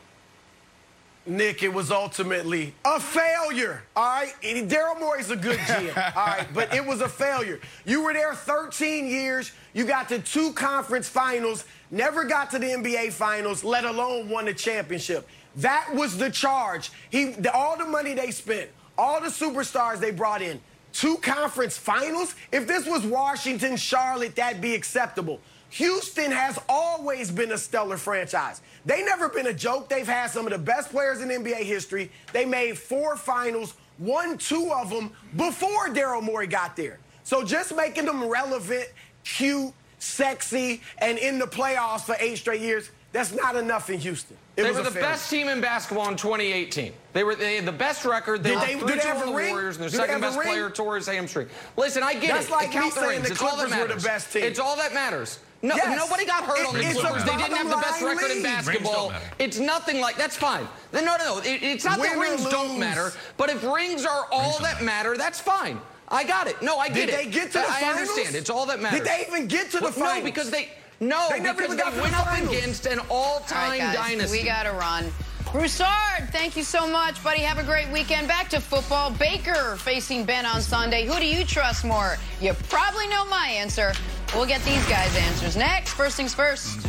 [1.26, 3.82] Nick, it was ultimately a failure.
[3.96, 5.96] All right, Daryl Morey's a good GM.
[6.16, 7.60] all right, but it was a failure.
[7.86, 9.52] You were there 13 years.
[9.72, 14.44] You got to two conference finals, never got to the NBA finals, let alone won
[14.44, 15.26] the championship.
[15.56, 16.90] That was the charge.
[17.10, 20.60] He, the, all the money they spent, all the superstars they brought in,
[20.92, 22.34] two conference finals.
[22.52, 25.40] If this was Washington, Charlotte, that'd be acceptable.
[25.74, 28.62] Houston has always been a stellar franchise.
[28.86, 29.88] They never been a joke.
[29.88, 32.12] They've had some of the best players in NBA history.
[32.32, 37.00] They made four finals, won two of them before Daryl Morey got there.
[37.24, 38.86] So just making them relevant,
[39.24, 44.36] cute, sexy, and in the playoffs for eight straight years, that's not enough in Houston.
[44.56, 45.00] It they were the failure.
[45.08, 46.92] best team in basketball in 2018.
[47.12, 48.44] They were they had the best record.
[48.44, 49.50] They did were they, three did they the ring?
[49.50, 51.48] Warriors, and their did second best player tore his hamstring.
[51.76, 52.52] Listen, I get That's it.
[52.52, 53.26] like it me the saying rings.
[53.26, 54.44] the it's all that Clippers were the best team.
[54.44, 55.40] It's all that matters.
[55.64, 55.96] No, yes.
[55.96, 57.24] nobody got hurt it, on the Clippers.
[57.24, 59.14] They didn't have the best record in basketball.
[59.38, 60.68] It's nothing like that's fine.
[60.92, 61.38] No, no, no.
[61.38, 64.82] It, it's not Win that rings don't matter, but if rings are all rings that
[64.82, 65.80] matter, that's fine.
[66.08, 66.60] I got it.
[66.60, 67.12] No, I get Did it.
[67.12, 68.10] Did they get to the I finals?
[68.10, 68.36] understand.
[68.36, 69.00] It's all that matters.
[69.00, 70.18] Did they even get to the well, finals?
[70.18, 70.68] No, because they.
[71.00, 73.78] No, they never because even got they went the up against an all-time all right,
[73.78, 74.38] guys, dynasty.
[74.40, 75.10] We got to run.
[75.50, 77.40] Broussard, thank you so much, buddy.
[77.40, 78.28] Have a great weekend.
[78.28, 79.10] Back to football.
[79.12, 81.06] Baker facing Ben on Sunday.
[81.06, 82.16] Who do you trust more?
[82.40, 83.92] You probably know my answer.
[84.34, 85.92] We'll get these guys' answers next.
[85.92, 86.84] First things first.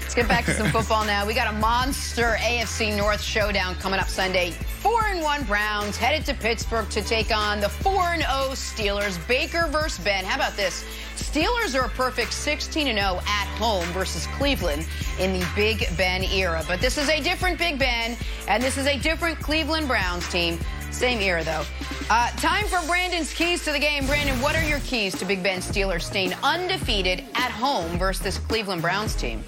[0.00, 1.26] Let's get back to some football now.
[1.26, 4.50] We got a monster AFC North showdown coming up Sunday.
[4.50, 9.26] 4 and 1 Browns headed to Pittsburgh to take on the 4 and 0 Steelers.
[9.26, 10.24] Baker versus Ben.
[10.24, 10.84] How about this?
[11.16, 14.86] Steelers are a perfect 16 and 0 at home versus Cleveland
[15.18, 16.62] in the Big Ben era.
[16.68, 18.16] But this is a different Big Ben,
[18.48, 20.58] and this is a different Cleveland Browns team.
[20.90, 21.64] Same era, though.
[22.10, 24.06] Uh, time for Brandon's keys to the game.
[24.06, 28.38] Brandon, what are your keys to Big Ben Steelers staying undefeated at home versus this
[28.38, 29.44] Cleveland Browns team?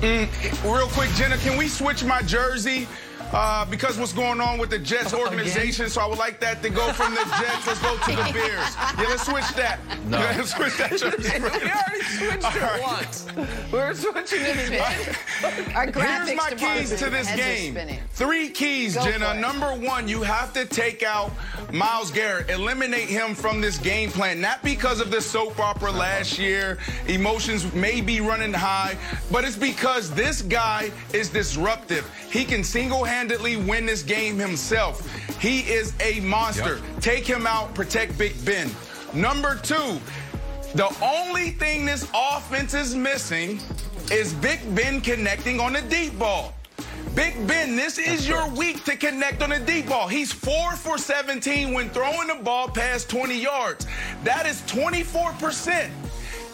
[0.00, 0.28] Mm,
[0.64, 2.86] real quick, Jenna, can we switch my jersey?
[3.34, 6.70] Uh, because what's going on with the Jets organization, so I would like that to
[6.70, 7.66] go from the Jets.
[7.66, 8.76] Let's go to the Bears.
[8.76, 9.80] Yeah, let's switch that.
[10.06, 10.18] No.
[10.20, 12.80] Yeah, let's switch that we already switched All it right.
[12.80, 13.26] once.
[13.72, 15.16] We're switching it again.
[15.74, 17.76] Our Here's my keys to this game.
[18.12, 19.34] Three keys, Go Jenna.
[19.40, 21.32] Number one, you have to take out
[21.72, 24.40] Myles Garrett, eliminate him from this game plan.
[24.40, 28.96] Not because of the soap opera last year, emotions may be running high,
[29.32, 32.08] but it's because this guy is disruptive.
[32.30, 32.62] He can
[33.28, 35.06] single-handedly win this game himself.
[35.40, 36.80] He is a monster.
[37.00, 38.70] Take him out, protect Big Ben.
[39.14, 40.00] Number two,
[40.74, 43.60] the only thing this offense is missing
[44.10, 46.54] is Big Ben connecting on the deep ball.
[47.14, 50.08] Big Ben, this is your week to connect on the deep ball.
[50.08, 53.86] He's four for 17 when throwing the ball past 20 yards.
[54.24, 55.90] That is 24%.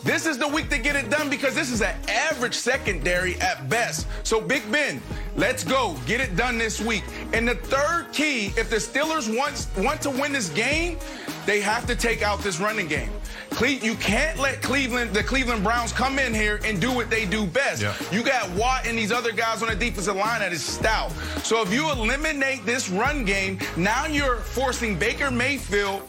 [0.03, 3.69] This is the week to get it done because this is an average secondary at
[3.69, 4.07] best.
[4.23, 5.01] So, Big Ben,
[5.37, 5.95] let's go.
[6.07, 7.05] Get it done this week.
[7.33, 10.99] And the third key, if the Steelers want, want to win this game,
[11.45, 13.11] they have to take out this running game.
[13.51, 17.27] Cle- you can't let Cleveland, the Cleveland Browns, come in here and do what they
[17.27, 17.83] do best.
[17.83, 17.95] Yeah.
[18.11, 21.11] You got Watt and these other guys on the defensive line that is stout.
[21.43, 26.09] So if you eliminate this run game, now you're forcing Baker Mayfield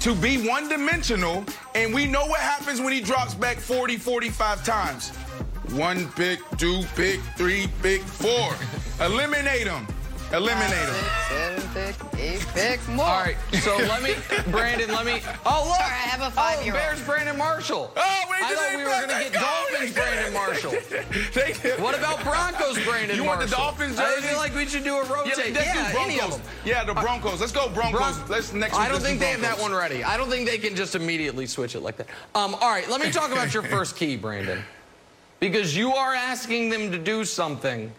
[0.00, 1.44] to be one dimensional,
[1.74, 5.10] and we know what happens when he drops back 40, 45 times.
[5.72, 8.54] One pick, two pick, three pick, four.
[9.04, 9.66] Eliminate
[10.30, 10.42] them.
[10.42, 11.04] Eliminate them.
[12.54, 13.04] Pick, more.
[13.06, 14.14] All right, so let me,
[14.50, 15.20] Brandon, let me.
[15.46, 15.76] Oh, look.
[15.76, 16.82] Sorry, I have a Oh, five-year-old.
[16.82, 17.92] Bears Brandon Marshall.
[17.96, 19.32] Oh, wait, I thought we were going to get?
[19.32, 20.72] Dolphins Brandon Marshall.
[21.34, 23.16] They- What about Broncos Brandon Marshall?
[23.16, 23.58] You want the Marshall?
[23.58, 24.28] Dolphins I jersey?
[24.28, 25.54] feel like we should do a Yeah, rotate.
[25.54, 26.38] let's Yeah, do any of Broncos.
[26.38, 26.46] them.
[26.64, 27.40] Yeah, the Broncos.
[27.40, 28.00] Let's go Broncos.
[28.18, 30.02] Bron- let's next I don't think they have that one ready.
[30.02, 32.08] I don't think they can just immediately switch it like that.
[32.34, 34.62] Um, all right, let me talk about your first key, Brandon.
[35.40, 37.92] Because you are asking them to do something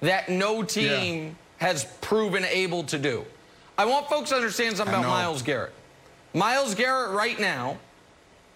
[0.00, 3.24] that no team has proven able to do.
[3.78, 5.08] I want folks to understand something about.
[5.08, 5.72] Myles Garrett.
[6.34, 7.78] Myles Garrett right now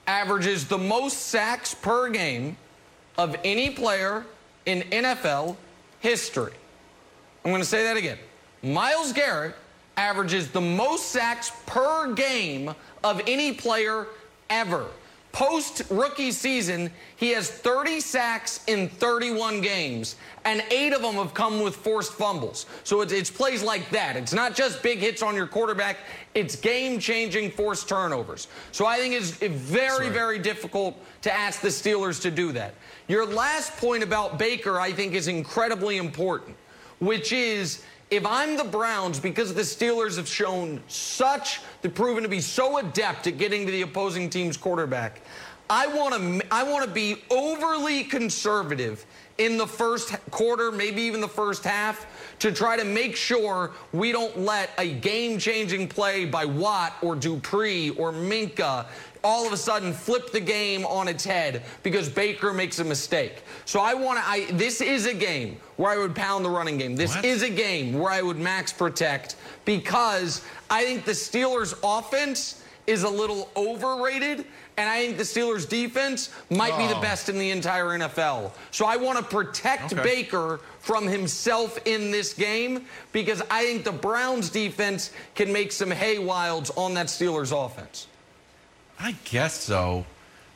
[0.07, 2.59] averages the most sacks per game
[3.17, 4.27] of any player
[4.67, 5.57] in NFL
[6.01, 6.53] history.
[7.45, 8.19] I'm going to say that again.
[8.63, 9.55] Myles Garrett
[9.97, 14.07] averages the most sacks per game of any player
[14.51, 14.87] ever.
[15.39, 21.33] Post rookie season, he has 30 sacks in 31 games, and eight of them have
[21.33, 22.67] come with forced fumbles.
[22.83, 24.17] So it's, it's plays like that.
[24.17, 25.99] It's not just big hits on your quarterback,
[26.35, 28.49] it's game changing forced turnovers.
[28.73, 32.75] So I think it's very, very difficult to ask the Steelers to do that.
[33.07, 36.57] Your last point about Baker, I think, is incredibly important
[37.01, 42.29] which is if I'm the Browns, because the Steelers have shown such, they've proven to
[42.29, 45.21] be so adept at getting to the opposing team's quarterback,
[45.71, 49.05] I want to I want to be overly conservative
[49.37, 52.07] in the first quarter, maybe even the first half,
[52.41, 57.91] to try to make sure we don't let a game-changing play by Watt or Dupree
[57.91, 58.87] or Minkah
[59.25, 63.43] all of a sudden flip the game on its head because Baker makes a mistake.
[63.65, 66.79] So I want to I this is a game where I would pound the running
[66.79, 66.97] game.
[66.97, 67.25] This What?
[67.25, 73.03] is a game where I would max protect because I think the Steelers offense is
[73.03, 74.47] a little overrated
[74.79, 77.01] and I think the Steelers defense might be the Oh.
[77.03, 78.53] best in the entire NFL.
[78.71, 80.03] So I want to protect Okay.
[80.03, 85.91] Baker from himself in this game because I think the Browns defense can make some
[85.91, 88.07] hay Wildes on that Steelers offense.
[88.99, 90.05] I guess so.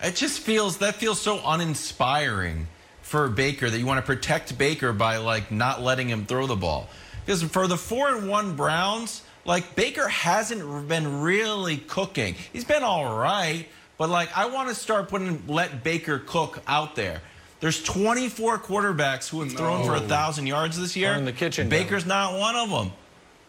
[0.03, 2.66] It just feels that feels so uninspiring
[3.03, 6.57] for Baker that you want to protect Baker by like not letting him throw the
[6.57, 6.88] ball.
[7.24, 12.34] Because for the four and one Browns, like Baker hasn't been really cooking.
[12.53, 16.97] He's been all right, but like I want to start putting let Baker cook out
[16.97, 17.20] there.
[17.61, 21.12] There's 24 quarterbacks who have thrown for a thousand yards this year.
[21.12, 22.93] Or in the kitchen, Baker's not one of them.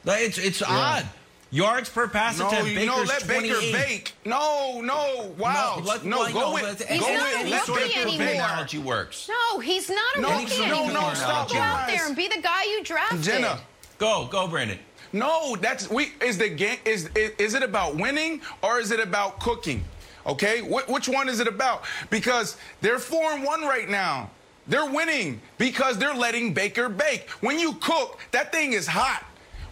[0.05, 1.05] It's it's odd.
[1.53, 2.69] Yards per pass No, attempt.
[2.71, 4.13] you Baker's know, let Baker bake.
[4.25, 5.75] No, no, wow.
[5.77, 7.81] No, let- No, well, go no, with, but go He's with, not any let rookie
[7.83, 8.17] Baker anymore.
[8.25, 8.35] bake.
[8.35, 9.29] analogy works.
[9.29, 10.91] No, he's not a No, rookie no, anymore.
[11.09, 13.21] no, stop, Go out there and be the guy you drafted.
[13.21, 13.59] Jenna,
[13.99, 14.79] Go, go, Brandon.
[15.11, 18.99] No, that's we is the game is, is is it about winning or is it
[18.99, 19.83] about cooking?
[20.25, 21.83] Okay, Wh- which one is it about?
[22.09, 24.31] Because they're four and one right now.
[24.65, 27.29] They're winning because they're letting Baker bake.
[27.41, 29.23] When you cook, that thing is hot.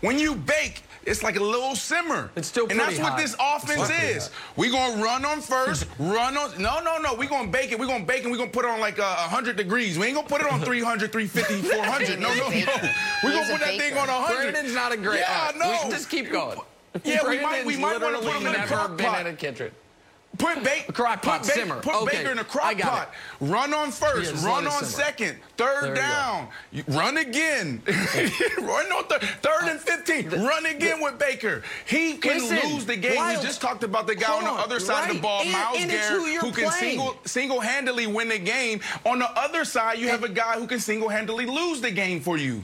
[0.02, 2.30] When you bake, it's like a little simmer.
[2.36, 4.28] It's still and that's pretty what this offense is.
[4.28, 4.32] hot.
[4.56, 6.62] We gonna run on first, run on.
[6.62, 7.16] No, no, no.
[7.16, 7.80] We gonna bake it.
[7.80, 8.32] We gonna bake it.
[8.32, 9.98] we gonna put it on like uh, 100 degrees.
[9.98, 12.20] We ain't gonna put it on 300, 350, 400.
[12.20, 12.50] No, no, no.
[12.50, 14.00] We He's gonna put that thing baker.
[14.00, 14.52] on 100.
[14.52, 15.20] Brandon's not a great.
[15.22, 15.86] Yeah, all right, no.
[15.86, 16.60] We just keep going.
[17.04, 19.20] Yeah, we might- we might wanna put literally him in a never crock been pot.
[19.22, 19.72] at a kitchen.
[20.42, 21.80] Put bake, crock pot, put simmer.
[21.82, 23.14] Put Okay, Baker in a crock pot.
[23.40, 24.36] Run on first.
[24.36, 25.38] Yeah, run on second.
[25.58, 25.96] Third go.
[25.96, 26.48] down.
[26.72, 27.82] You- Run again.
[27.88, 29.22] run on third.
[29.42, 30.30] Third and 15.
[30.44, 31.64] Run again with Baker.
[31.86, 33.16] He can Listen, lose the game.
[33.16, 35.42] Wild- we just talked about the guy on Hold the other side of the ball,
[35.42, 38.82] And- Miles and Garrett, who who can single single-handedly win the game.
[39.06, 42.38] On the other side, you have a guy who can single-handedly lose the game for
[42.38, 42.64] you.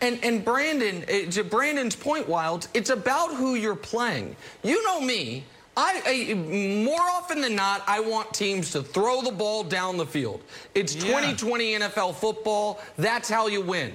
[0.00, 4.36] And and Brandon, to Brandon's point, Wild, it's about who you're playing.
[4.62, 5.44] You know me.
[5.76, 6.00] I,
[6.30, 10.42] I more often than not, I want teams to throw the ball down the field.
[10.74, 11.02] It's Yeah.
[11.08, 12.80] 2020 NFL football.
[12.96, 13.92] That's how you win.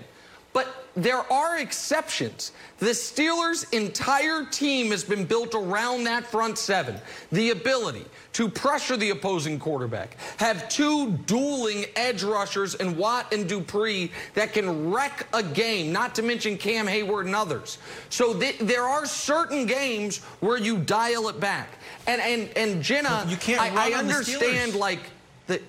[0.54, 2.52] But there are exceptions.
[2.80, 6.99] The Steelers' entire team has been built around that front seven.
[7.32, 13.47] The ability to pressure the opposing quarterback, have two dueling edge rushers in Watt and
[13.47, 17.78] Dupree that can wreck a game, not to mention Cam Hayward and others.
[18.10, 21.70] So th- there are certain games where you dial it back.
[22.08, 24.99] And and and Jenna, you can't I, I understand like
[25.47, 25.62] the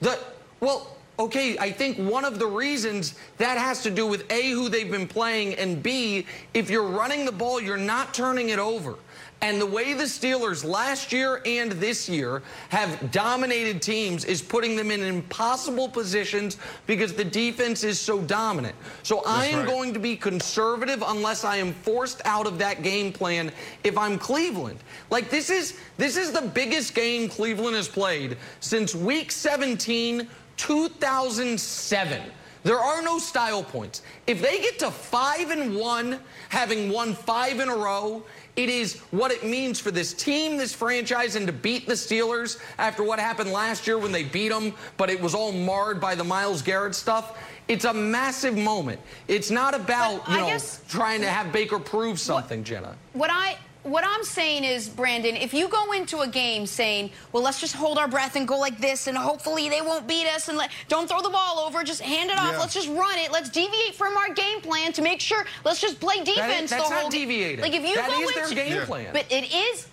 [0.00, 0.18] the
[0.60, 4.68] well okay i think one of the reasons that has to do with a who
[4.70, 8.96] they've been playing and b if you're running the ball you're not turning it over
[9.42, 14.76] and the way the Steelers last year and this year have dominated teams is putting
[14.76, 18.74] them in impossible positions because the defense is so dominant.
[19.02, 19.68] So I am right.
[19.68, 23.50] going to be conservative unless I am forced out of that game plan
[23.82, 24.80] if I'm Cleveland.
[25.08, 30.28] Like this is this is the biggest game Cleveland has played since week 17
[30.60, 32.22] 2007.
[32.62, 34.02] There are no style points.
[34.26, 38.22] If they get to five and one, having won five in a row,
[38.56, 42.60] it is what it means for this team, this franchise, and to beat the Steelers
[42.76, 46.14] after what happened last year when they beat them, but it was all marred by
[46.14, 47.38] the Myles Garrett stuff.
[47.68, 49.00] It's a massive moment.
[49.28, 52.94] It's not about, But you know, guess- trying to have Baker prove something, Jenna.
[53.14, 57.42] What I what I'm saying is, Brandon, if you go into a game saying, "Well,
[57.42, 60.48] let's just hold our breath and go like this, and hopefully they won't beat us,
[60.48, 62.52] and let, don't throw the ball over, just hand it off.
[62.52, 62.58] Yeah.
[62.58, 63.32] Let's just run it.
[63.32, 65.44] Let's deviate from our game plan to make sure.
[65.64, 67.60] Let's just play defense that's the not whole deviating.
[67.60, 68.84] Like if you That go is their game Yeah.
[68.84, 69.08] plan.
[69.12, 69.86] but it is.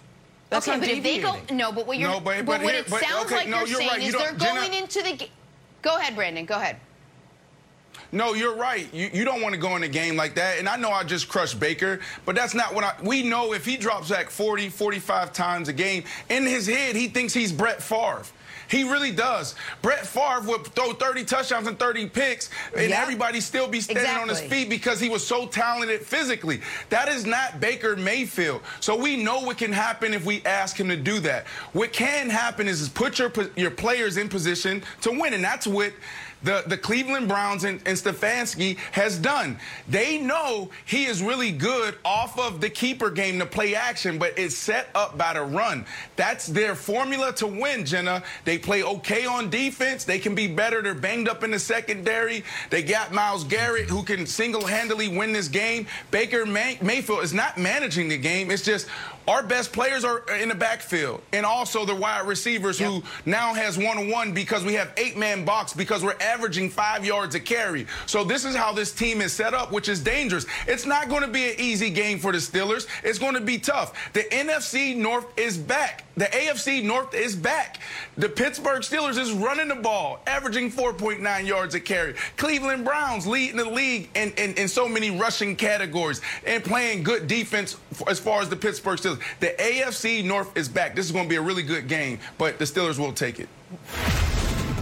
[0.50, 2.72] That's okay, not but if they go no, but what you're No, but- but what
[2.74, 4.02] here- it but- sounds okay, like no, you're, you're saying right.
[4.02, 5.14] You is they're don't- Jenna- going into the.
[5.14, 5.32] ga-
[5.82, 6.46] Go ahead, Brandon.
[6.46, 6.78] Go ahead.
[8.12, 8.92] No, you're right.
[8.94, 10.60] You, you don't want to go in a game like that.
[10.60, 12.94] And I know I just crushed Baker, but that's not what I.
[13.04, 17.08] We know if he drops back 40, 45 times a game, in his head, he
[17.08, 18.24] thinks he's Brett Favre.
[18.70, 19.56] He really does.
[19.82, 23.02] Brett Favre would throw 30 touchdowns and 30 picks, and Yeah.
[23.02, 26.60] everybody still be standing on his feet because he was so talented physically.
[26.90, 28.62] That is not Baker Mayfield.
[28.82, 31.48] So we know what can happen if we ask him to do that.
[31.72, 35.66] What can happen is, is put your your players in position to win, and that's
[35.66, 35.94] what
[36.44, 39.58] the, the Cleveland Browns and, and Stefanski has done.
[39.88, 44.38] They know he is really good off of the keeper game to play action, but
[44.38, 45.86] it's set up by the run.
[46.16, 48.24] That's their formula to win, Jenna.
[48.46, 50.04] They play okay on defense.
[50.04, 50.82] They can be better.
[50.82, 52.44] They're banged up in the secondary.
[52.70, 55.88] They got Myles Garrett who can single-handedly win this game.
[56.12, 58.52] Baker May- Mayfield is not managing the game.
[58.52, 58.88] It's just
[59.28, 63.78] our best players are in the backfield, and also the wide receivers who now has
[63.78, 67.86] one-on-one because we have eight-man box because we're averaging five yards a carry.
[68.06, 70.46] So this is how this team is set up, which is dangerous.
[70.66, 72.88] It's not going to be an easy game for the Steelers.
[73.04, 74.12] It's going to be tough.
[74.14, 76.07] The NFC North is back.
[76.18, 77.80] The AFC North is back.
[78.18, 82.16] The Pittsburgh Steelers is running the ball, averaging 4.9 yards a carry.
[82.38, 87.28] Cleveland Browns leading the league in, in, in so many rushing categories and playing good
[87.28, 89.22] defense f- as far as the Pittsburgh Steelers.
[89.40, 90.96] The AFC North is back.
[90.96, 93.48] This is going to be a really good game, but the Steelers will take it.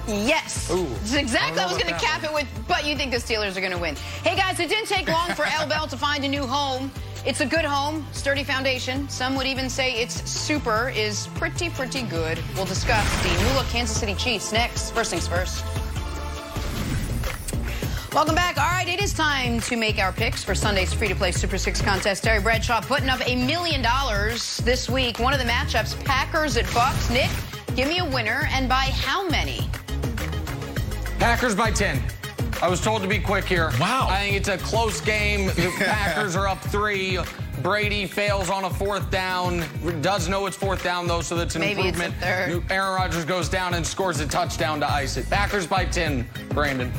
[0.08, 0.70] Yes.
[0.70, 1.60] That's exactly.
[1.60, 3.78] I was going to cap it with, but you think the Steelers are going to
[3.78, 3.96] win.
[4.24, 6.92] Hey, guys, it didn't take long for El Bell to find a new home.
[7.26, 9.10] It's a good home, sturdy foundation.
[9.10, 12.40] Some would even say its super is pretty, pretty good.
[12.56, 14.92] We'll discuss the new look Kansas City Chiefs next.
[14.92, 15.66] First things first.
[18.14, 18.60] Welcome back.
[18.60, 22.24] All right, it is time to make our picks for Sunday's free-to-play Super Six contest.
[22.24, 25.18] Terry Bradshaw putting up a million dollars this week.
[25.18, 27.10] One of the matchups, Packers at Bucks.
[27.10, 27.32] Nick,
[27.76, 29.68] give me a winner, and by how many?
[31.18, 32.00] Packers by 10.
[32.62, 33.72] I was told to be quick here.
[33.80, 34.08] Wow.
[34.10, 35.48] I think it's a close game.
[35.56, 37.20] The Packers are up three.
[37.62, 39.64] Brady fails on a fourth down.
[40.02, 42.62] Does know it's fourth down, though, so that's an Maybe it's a improvement.
[42.68, 42.72] third.
[42.72, 45.30] Aaron Rodgers goes down and scores a touchdown to ice it.
[45.30, 46.92] Packers by 10, Brandon.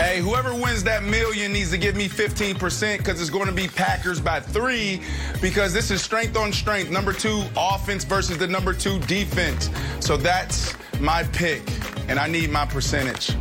[0.00, 3.68] Hey, whoever wins that million needs to give me 15% because it's going to be
[3.68, 5.02] Packers by three
[5.42, 6.90] because this is strength on strength.
[6.90, 9.68] Number two offense versus the number two defense.
[10.00, 11.60] So that's my pick,
[12.08, 13.36] and I need my percentage.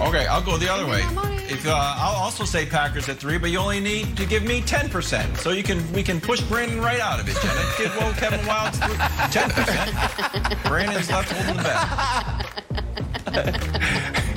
[0.00, 1.02] Okay, I'll go the other way.
[1.48, 4.62] If uh, I'll also say Packers at three, but you only need to give me
[4.62, 7.36] ten percent, so you can we can push Brandon right out of it.
[7.40, 8.74] Jenna, give well Kevin Wild
[9.30, 9.94] ten percent.
[10.64, 11.62] Brandon's left holding the
[13.32, 14.26] bag.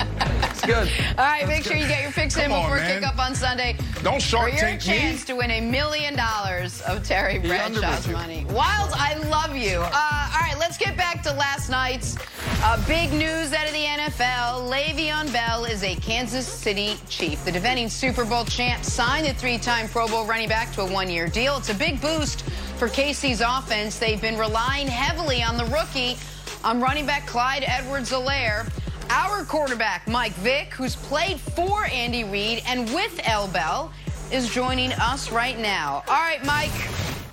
[0.66, 0.88] Good.
[1.18, 3.02] All right, make sure you get your fix in Come on, before man.
[3.02, 3.76] kickoff on Sunday.
[4.02, 4.98] Don't Shark for your Tank me.
[4.98, 8.44] chance to win a million dollars of Terry Bradshaw's money.
[8.46, 9.78] Wild, I love you.
[9.78, 12.16] Uh, all right, let's get back to last night's
[12.62, 14.70] uh, big news out of the NFL.
[14.70, 17.44] Le'Veon Bell is a Kansas City Chief.
[17.44, 21.28] The defending Super Bowl champ signed the three-time Pro Bowl running back to a one-year
[21.28, 21.56] deal.
[21.58, 22.42] It's a big boost
[22.78, 23.98] for KC's offense.
[23.98, 26.16] They've been relying heavily on the rookie,
[26.62, 28.70] on running back Clyde Edwards-Helaire.
[29.10, 33.48] Our quarterback, Mike Vick, who's played for Andy Reid and with L.
[33.48, 33.92] Bell,
[34.32, 36.02] is joining us right now.
[36.08, 36.70] All right, Mike,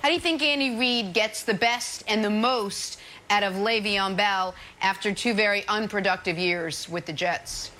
[0.02, 2.98] how do you think Andy Reid gets the best and the most
[3.30, 7.70] out of Le'Veon Bell after two very unproductive years with the Jets?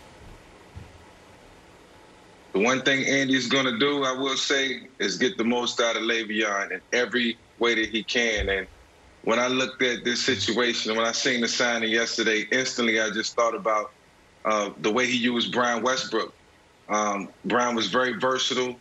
[2.53, 5.97] The one thing Andy's going to do, I will say, is get the most out
[5.97, 8.49] of Le'Veon in every way that he can.
[8.49, 8.67] And
[9.25, 13.11] when I looked at this situation, and when I seen the signing yesterday, instantly I
[13.11, 13.93] just thought about
[14.45, 16.35] uh, the way he used Brian Westbrook.
[16.89, 18.77] Um, Brian was very versatile.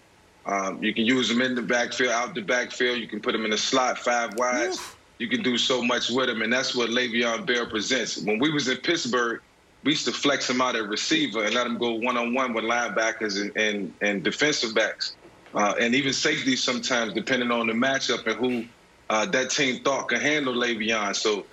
[0.45, 2.97] Um, you can use him in the backfield, out the backfield.
[2.97, 4.79] You can put him in the slot, five wides.
[5.19, 8.17] You can do so much with him, and that's what Le'Veon Bell presents.
[8.17, 9.39] When we was in Pittsburgh,
[9.83, 12.53] we used to flex him out at receiver and let him go one on one
[12.53, 15.15] with linebackers and, and, and defensive backs,
[15.53, 18.65] uh, and even safeties sometimes, depending on the matchup and who
[19.12, 21.16] uh, that team thought could handle Le'Veon.
[21.16, 21.45] So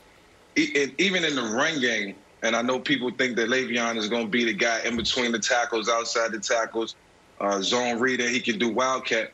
[0.56, 4.24] and even in the run game, And I know people think that Le'Veon is going
[4.24, 6.94] to be the guy in between the tackles, outside the tackles,
[7.40, 8.28] uh, zone reader.
[8.28, 9.32] He can do wildcat.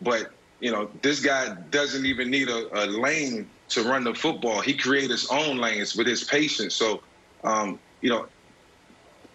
[0.00, 4.60] But, you know, this guy doesn't even need a, a lane to run the football.
[4.60, 6.76] He creates his own lanes with his patience.
[6.76, 7.02] So,
[7.42, 8.26] um, you know,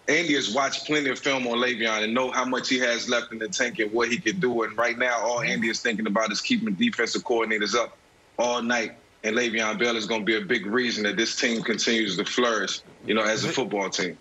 [0.08, 3.32] Andy has watched plenty of film on Le'Veon and know how much he has left
[3.32, 4.64] in the tank and what he can do.
[4.64, 7.96] And right now, all Andy is thinking about is keeping defensive coordinators up
[8.38, 8.96] all night.
[9.22, 12.24] And Le'Veon Bell is going to be a big reason that this team continues to
[12.24, 14.18] flourish, you know, as a football team.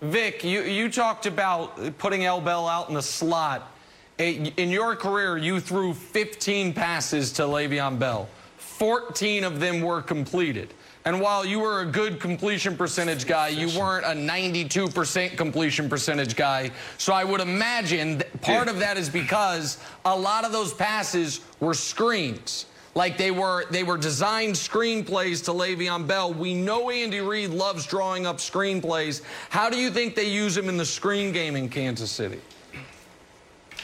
[0.00, 2.40] Vick, you, you talked about putting L.
[2.40, 3.70] Bell out in the slot.
[4.16, 8.28] In your career, you threw 15 passes to Le'Veon Bell.
[8.56, 10.72] 14 of them were completed.
[11.04, 16.36] And while you were a good completion percentage guy, you weren't a 92% completion percentage
[16.36, 16.70] guy.
[16.98, 18.72] So I would imagine that part yeah.
[18.72, 22.66] of that is because a lot of those passes were screens.
[22.94, 26.34] Like they were they were designed screenplays to Le'Veon Bell.
[26.34, 29.22] We know Andy Reid loves drawing up screenplays.
[29.48, 32.40] How do you think they use him in the screen game in Kansas City?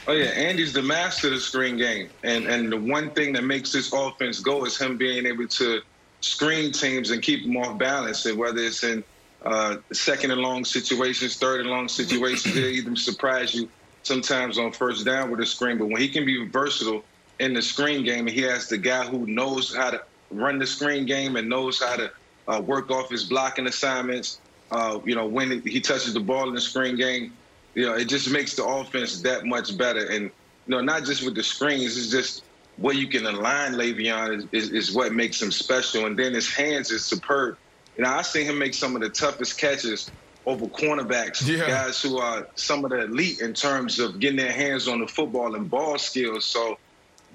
[0.07, 2.09] Oh yeah, Andy's the master of the screen game.
[2.23, 5.81] And and the one thing that makes this offense go is him being able to
[6.21, 8.25] screen teams and keep them off balance.
[8.25, 9.03] And whether it's in
[9.43, 13.69] uh, second and long situations, third and long situations, they even surprise you
[14.03, 15.77] sometimes on first down with a screen.
[15.77, 17.03] But when he can be versatile
[17.39, 20.01] in the screen game, and he has the guy who knows how to
[20.31, 22.11] run the screen game and knows how to
[22.47, 24.39] uh, work off his blocking assignments.
[24.71, 27.33] Uh, you know, when he touches the ball in the screen game,
[27.73, 30.05] you know, it just makes the offense that much better.
[30.07, 32.43] And you know, not just with the screens, it's just
[32.77, 36.05] where you can align Le'Veon is, is, is, what makes him special.
[36.05, 37.57] And then his hands is superb.
[37.97, 40.11] You know, I've seen him make some of the toughest catches
[40.45, 41.67] over cornerbacks, yeah.
[41.67, 45.07] guys who are some of the elite in terms of getting their hands on the
[45.07, 46.45] football and ball skills.
[46.45, 46.77] So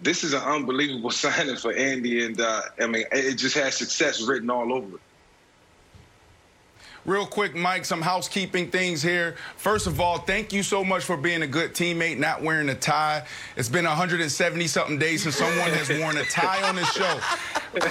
[0.03, 2.25] this is an unbelievable signing for Andy.
[2.25, 5.03] And uh, I mean, it just has success written all over it.
[7.05, 9.35] Real quick, Mike, some housekeeping things here.
[9.57, 12.77] First of all, thank you so much for being a good teammate, not wearing a
[12.77, 13.27] tie.
[13.57, 17.19] It's been 170 something days since someone has worn a tie on this show.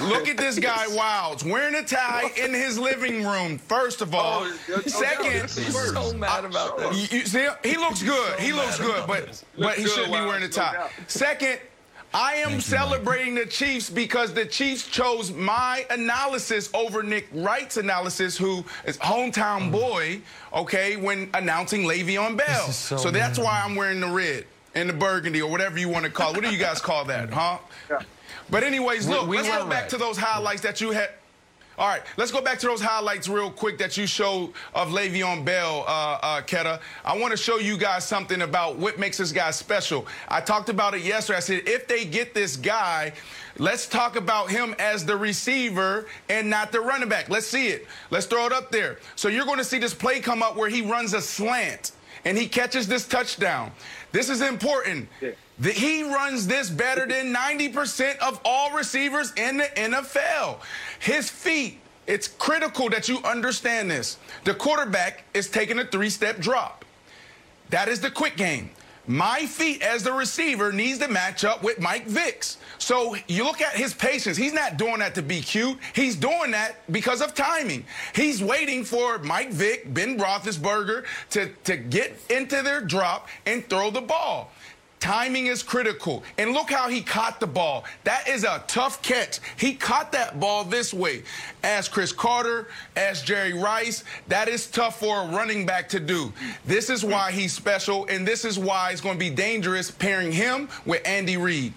[0.06, 3.58] Look at this guy, Wildes, wearing a tie in his living room.
[3.58, 7.12] First of all, oh, second, he's so mad about this.
[7.12, 8.38] You, see, he looks good.
[8.38, 10.88] So he looks good, but but he shouldn't be wearing a tie.
[11.06, 11.58] Second,
[12.14, 18.36] I am celebrating the Chiefs because the Chiefs chose my analysis over Nick Wright's analysis,
[18.36, 19.72] who is hometown mm.
[19.72, 20.20] boy,
[20.52, 22.68] okay, when announcing Le'Veon Bell.
[22.68, 24.44] So, so that's why I'm wearing the red
[24.74, 26.36] and the burgundy or whatever you want to call it.
[26.36, 27.58] What do you guys call that, huh?
[27.90, 28.02] Yeah.
[28.50, 31.10] But anyways, look, we, we let's go back to those highlights that you had.
[31.78, 35.42] All right, let's go back to those highlights real quick that you showed of Le'Veon
[35.42, 36.80] Bell, uh, uh, Keta.
[37.02, 40.06] I want to show you guys something about what makes this guy special.
[40.28, 41.38] I talked about it yesterday.
[41.38, 43.14] I said, if they get this guy,
[43.56, 47.30] let's talk about him as the receiver and not the running back.
[47.30, 47.86] Let's see it.
[48.10, 48.98] Let's throw it up there.
[49.16, 51.92] So you're going to see this play come up where he runs a slant
[52.26, 53.72] and he catches this touchdown.
[54.12, 55.08] This is important.
[55.22, 55.30] Yeah.
[55.62, 60.58] He runs this better than 90% of all receivers in the NFL.
[60.98, 64.18] His feet, it's critical that you understand this.
[64.44, 66.84] The quarterback is taking a three step drop.
[67.70, 68.70] That is the quick game.
[69.06, 72.58] My feet as the receiver needs to match up with Mike Vick's.
[72.78, 74.36] So you look at his patience.
[74.36, 75.76] He's not doing that to be cute.
[75.92, 77.84] He's doing that because of timing.
[78.14, 83.90] He's waiting for Mike Vick, Ben Roethlisberger to, to get into their drop and throw
[83.90, 84.52] the ball.
[85.02, 86.22] Timing is critical.
[86.38, 87.82] And look how he caught the ball.
[88.04, 89.40] That is a tough catch.
[89.56, 91.24] He caught that ball this way.
[91.64, 96.32] As Cris Carter, as Jerry Rice, that is tough for a running back to do.
[96.64, 100.30] This is why he's special, and this is why it's going to be dangerous pairing
[100.30, 101.72] him with Andy Reid.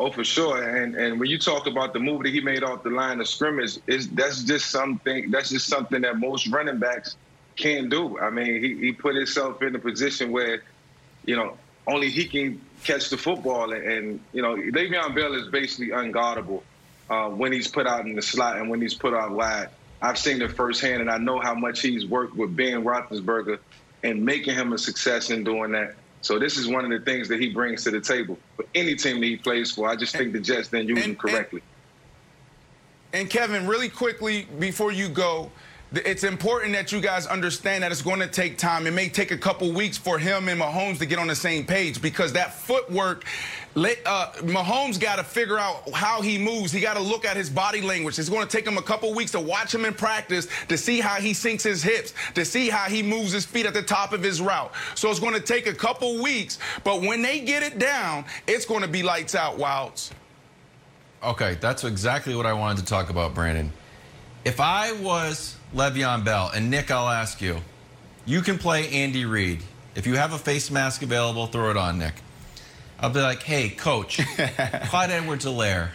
[0.00, 0.64] Oh, for sure.
[0.64, 3.28] And and when you talk about the move that he made off the line of
[3.28, 7.14] scrimmage, is that's just something that's just something that most running backs–
[7.58, 8.18] can't do.
[8.18, 10.62] I mean, he, he put himself in a position where,
[11.26, 13.72] you know, only he can catch the football.
[13.72, 16.62] And, and you know, Le'Veon Bell is basically unguardable
[17.10, 19.68] uh, when he's put out in the slot and when he's put out wide.
[20.00, 23.58] I've seen it firsthand, and I know how much he's worked with Ben Roethlisberger
[24.04, 25.96] and making him a success in doing that.
[26.20, 28.94] So this is one of the things that he brings to the table for any
[28.94, 29.88] team that he plays for.
[29.88, 31.62] I just think the Jets didn't use and, him correctly.
[33.12, 35.50] And, and Kevin, really quickly before you go,
[35.92, 38.86] it's important that you guys understand that it's going to take time.
[38.86, 41.64] It may take a couple weeks for him and Mahomes to get on the same
[41.64, 43.24] page because that footwork,
[43.74, 46.72] uh, Mahomes got to figure out how he moves.
[46.72, 48.18] He got to look at his body language.
[48.18, 51.00] It's going to take him a couple weeks to watch him in practice to see
[51.00, 54.12] how he sinks his hips, to see how he moves his feet at the top
[54.12, 54.70] of his route.
[54.94, 58.66] So it's going to take a couple weeks, but when they get it down, it's
[58.66, 60.10] going to be lights out, Wildes.
[61.22, 63.72] Okay, that's exactly what I wanted to talk about, Brandon.
[64.44, 67.58] If I was Le'Veon Bell, and Nick, I'll ask you,
[68.24, 69.62] you can play Andy Reid.
[69.94, 72.14] If you have a face mask available, throw it on, Nick.
[73.00, 75.90] I'll be like, hey, coach, Clyde Edwards Helaire.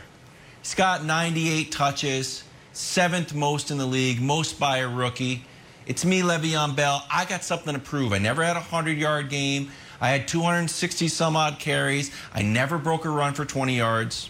[0.61, 5.45] He's got 98 touches, seventh most in the league, most by a rookie.
[5.85, 7.03] It's me, Le'Veon Bell.
[7.11, 8.13] I got something to prove.
[8.13, 9.71] I never had a 100 yard game.
[9.99, 12.11] I had 260 some odd carries.
[12.33, 14.29] I never broke a run for 20 yards.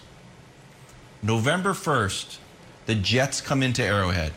[1.22, 2.38] November 1st,
[2.86, 4.34] the Jets come into Arrowhead.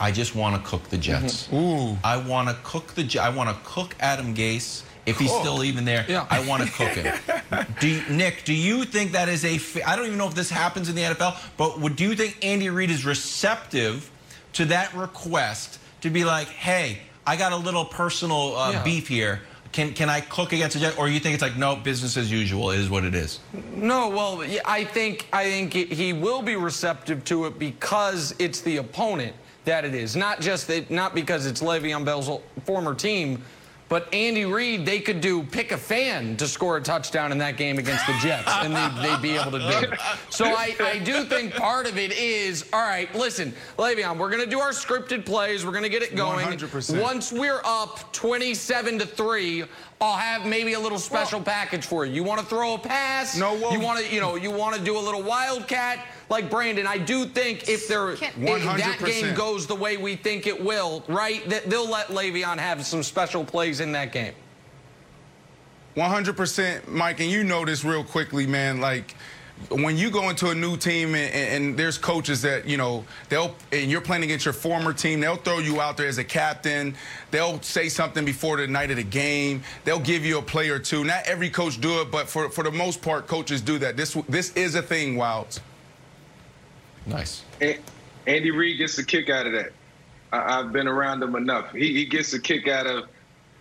[0.00, 1.48] I just want to cook the Jets.
[1.52, 1.96] Ooh.
[2.04, 3.18] I want to cook the.
[3.18, 6.04] I want to cook Adam Gase if he's still even there.
[6.08, 6.26] Yeah.
[6.30, 7.66] I want to cook him.
[7.80, 8.44] do you, Nick?
[8.44, 9.58] Do you think that is a?
[9.84, 12.38] I don't even know if this happens in the NFL, but would do you think
[12.44, 14.10] Andy Reid is receptive
[14.54, 18.84] to that request to be like, hey, I got a little personal uh, Yeah.
[18.84, 19.40] beef here.
[19.72, 20.96] Can can I cook against the Jets?
[20.96, 23.40] Or you think it's like no, business as usual is what it is?
[23.74, 28.78] No, well, I think I think he will be receptive to it because it's the
[28.78, 29.34] opponent
[29.68, 32.30] that it is, not just that, not because it's Le'Veon Bell's
[32.64, 33.42] former team,
[33.90, 34.86] but Andy Reid.
[34.86, 38.14] They could do pick a fan to score a touchdown in that game against the
[38.22, 40.00] Jets, and they'd, they'd be able to do it.
[40.30, 43.14] So I, I do think part of it is all right.
[43.14, 45.66] Listen, Le'Veon, we're gonna do our scripted plays.
[45.66, 46.46] We're gonna get it going.
[46.46, 47.00] 100%.
[47.02, 49.64] Once we're up 27 to three.
[50.00, 52.12] I'll have maybe a little special package for you.
[52.14, 53.36] You want to throw a pass?
[53.36, 56.50] No, well- you want to, you know, you want to do a little wildcat like
[56.50, 56.86] Brandon.
[56.86, 61.04] I do think if there, if that game goes the way we think it will,
[61.08, 61.46] right?
[61.48, 64.34] That they'll let Le'Veon have some special plays in that game.
[65.96, 68.80] 100%, Mike, and you know this real quickly, man.
[68.80, 69.16] Like,
[69.70, 73.56] when you go into a new team and, and there's coaches that, you know, they'll,
[73.72, 76.94] and you're playing against your former team, they'll throw you out there as a captain.
[77.32, 79.62] They'll say something before the night of the game.
[79.84, 81.02] They'll give you a play or two.
[81.02, 83.96] Not every coach do it, but for, for the most part, coaches do that.
[83.96, 85.58] This, this is a thing, Wildes.
[87.08, 87.42] Nice.
[88.26, 89.72] Andy Reid gets a kick out of that.
[90.32, 91.72] I- I've been around him enough.
[91.72, 93.08] He, he gets a kick out of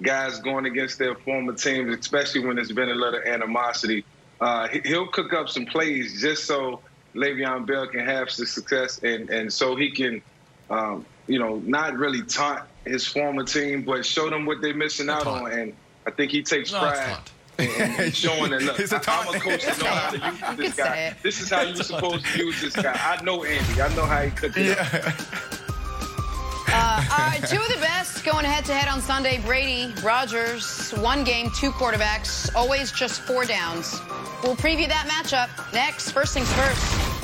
[0.02, 4.04] guys going against their former teams, especially when there's been a little animosity.
[4.41, 6.82] Uh, he- he'll cook up some plays just so
[7.16, 10.22] Le'Veon Bell can have some success, and and so he can,
[10.70, 15.10] um, you know, not really taunt his former team, but show them what they're missing
[15.10, 15.45] out Taunt.
[15.45, 15.60] on.
[15.60, 15.74] And
[16.06, 17.18] I think he takes No, pride.
[17.58, 17.80] Taunt.
[17.99, 19.43] in- in showing that look, It's a I- I'm a taunt.
[19.43, 20.95] coach that know how to use this can say guy.
[20.97, 21.16] it.
[21.24, 22.93] This is how you're supposed to use this guy.
[22.93, 23.82] I know Andy.
[23.82, 25.14] I know how he cooks it up.
[26.70, 29.39] Uh, all right, two of the best going head to head on Sunday.
[29.39, 33.99] Brady, Rodgers, one game, two quarterbacks, always just four downs.
[34.43, 36.12] We'll preview that matchup next.
[36.12, 37.16] First things first.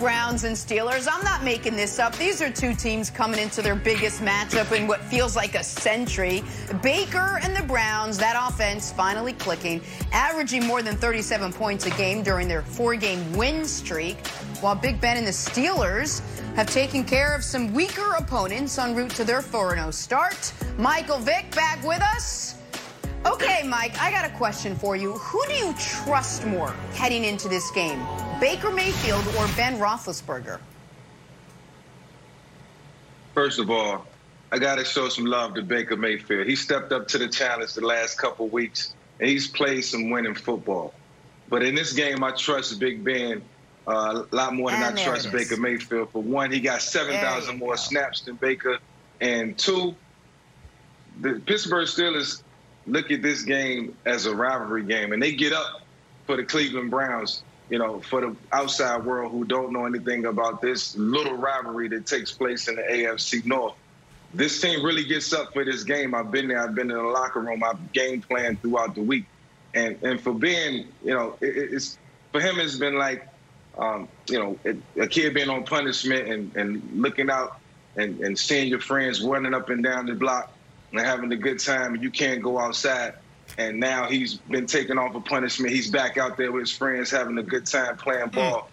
[0.00, 1.06] Browns and Steelers.
[1.12, 2.16] I'm not making this up.
[2.16, 6.42] These are two teams coming into their biggest matchup in what feels like a century.
[6.82, 12.22] Baker and the Browns, that offense finally clicking, averaging more than 37 points a game
[12.22, 14.26] during their four game win streak,
[14.62, 16.22] while Big Ben and the Steelers
[16.56, 20.50] have taken care of some weaker opponents en route to their 4 0 start.
[20.78, 22.59] Michael Vick back with us.
[23.26, 25.12] Okay, Mike, I got a question for you.
[25.12, 28.00] Who do you trust more heading into this game?
[28.40, 30.58] Baker Mayfield or Ben Roethlisberger?
[33.34, 34.06] First of all,
[34.50, 36.46] I got to show some love to Baker Mayfield.
[36.46, 40.34] He stepped up to the challenge the last couple weeks, and he's played some winning
[40.34, 40.94] football.
[41.50, 43.42] But in this game, I trust Big Ben
[43.86, 45.30] uh, a lot more than And I trust.
[45.30, 46.10] Baker Mayfield.
[46.10, 47.76] For one, he got 7,000 more go.
[47.76, 48.78] snaps than Baker.
[49.20, 49.94] And two,
[51.20, 52.42] the Pittsburgh Steelers
[52.86, 55.82] look at this game as a rivalry game, and they get up
[56.26, 57.42] for the Cleveland Browns.
[57.68, 62.04] You know, for the outside world who don't know anything about this little rivalry that
[62.04, 63.74] takes place in the AFC North.
[64.34, 66.12] This team really gets up for this game.
[66.12, 66.60] I've been there.
[66.60, 67.62] I've been in the locker room.
[67.62, 69.24] I've game planned throughout the week,
[69.74, 71.96] and and for being, you know, it, it's
[72.32, 72.58] for him.
[72.58, 73.28] It's been like,
[73.78, 77.60] um, you know, it, a kid being on punishment and and looking out
[77.96, 80.52] and and seeing your friends running up and down the block
[80.92, 83.14] and having a good time, and you can't go outside.
[83.58, 85.72] And now he's been taken off of punishment.
[85.72, 88.70] He's back out there with his friends having a good time playing ball.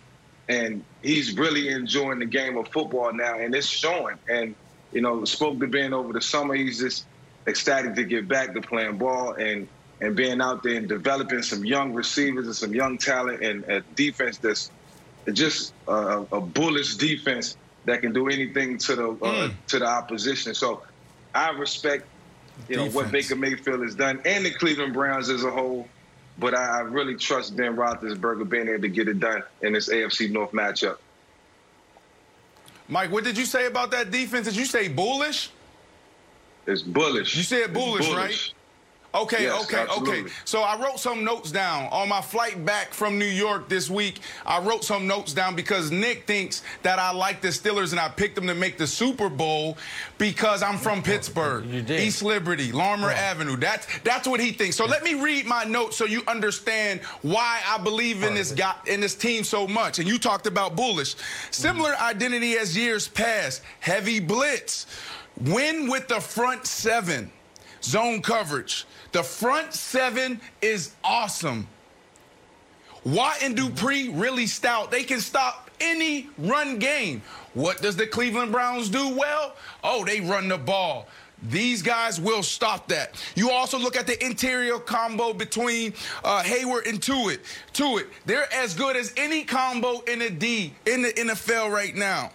[0.47, 4.17] And he's really enjoying the game of football now, and it's showing.
[4.29, 4.55] And,
[4.93, 6.53] you know, spoke to Ben over the summer.
[6.53, 7.05] He's just
[7.47, 9.67] ecstatic to get back to playing ball and,
[9.99, 13.81] and being out there and developing some young receivers and some young talent and a
[13.95, 14.71] defense that's
[15.33, 20.53] just a, a bullish defense that can do anything to the uh, to the opposition.
[20.53, 20.83] So
[21.33, 22.05] I respect
[22.67, 25.87] you know what Baker Mayfield has done and the Cleveland Browns as a whole.
[26.39, 29.89] But I, I really trust Ben Roethlisberger being able to get it done in this
[29.89, 30.97] AFC North matchup.
[32.87, 34.45] Mike, what did you say about that defense?
[34.45, 35.49] Did you say bullish?
[36.67, 37.35] It's bullish.
[37.35, 38.53] You said It's bullish, right?
[39.15, 40.19] Okay, Yes, okay, absolutely.
[40.21, 40.31] okay.
[40.45, 44.19] So I wrote some notes down on my flight back from New York this week.
[44.45, 48.09] I wrote some notes down because Nick thinks that I like the Steelers and I
[48.09, 49.77] picked them to make the Super Bowl
[50.17, 52.01] because I'm from Pittsburgh, You did.
[52.01, 53.55] East Liberty, Larimer Avenue.
[53.55, 54.75] That's that's what he thinks.
[54.75, 58.75] So let me read my notes so you understand why I believe in this guy
[58.85, 59.99] in this team so much.
[59.99, 61.15] And you talked about bullish,
[61.49, 62.03] similar mm-hmm.
[62.09, 63.61] identity as years past.
[63.79, 64.85] Heavy blitz,
[65.39, 67.31] win with the front seven
[67.83, 68.85] zone coverage.
[69.11, 71.67] The front seven is awesome.
[73.03, 74.91] Watt and Dupree really stout.
[74.91, 77.21] They can stop any run game.
[77.53, 79.55] What does the Cleveland Browns do well?
[79.83, 81.07] Oh, they run the ball.
[81.43, 83.23] These guys will stop that.
[83.35, 87.39] You also look at the interior combo between uh, Hayward and Tuitt.
[87.73, 92.31] Tuitt, they're as good as any combo in the D in the NFL right now.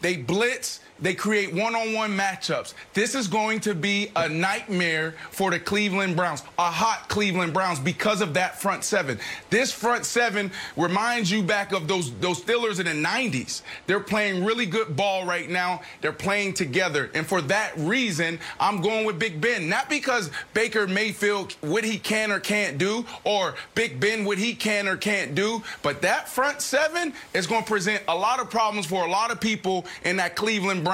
[0.00, 0.80] They blitz.
[1.02, 2.74] They create one-on-one matchups.
[2.92, 7.78] This is going to be a nightmare for the Cleveland Browns, a hot Cleveland Browns
[7.78, 9.18] because of that front seven.
[9.48, 13.62] This front seven reminds you back of those those Steelers in the 90s.
[13.86, 15.80] They're playing really good ball right now.
[16.00, 19.68] They're playing together, and for that reason, I'm going with Big Ben.
[19.68, 24.54] Not because Baker Mayfield what he can or can't do, or Big Ben what he
[24.54, 28.50] can or can't do, but that front seven is going to present a lot of
[28.50, 30.84] problems for a lot of people in that Cleveland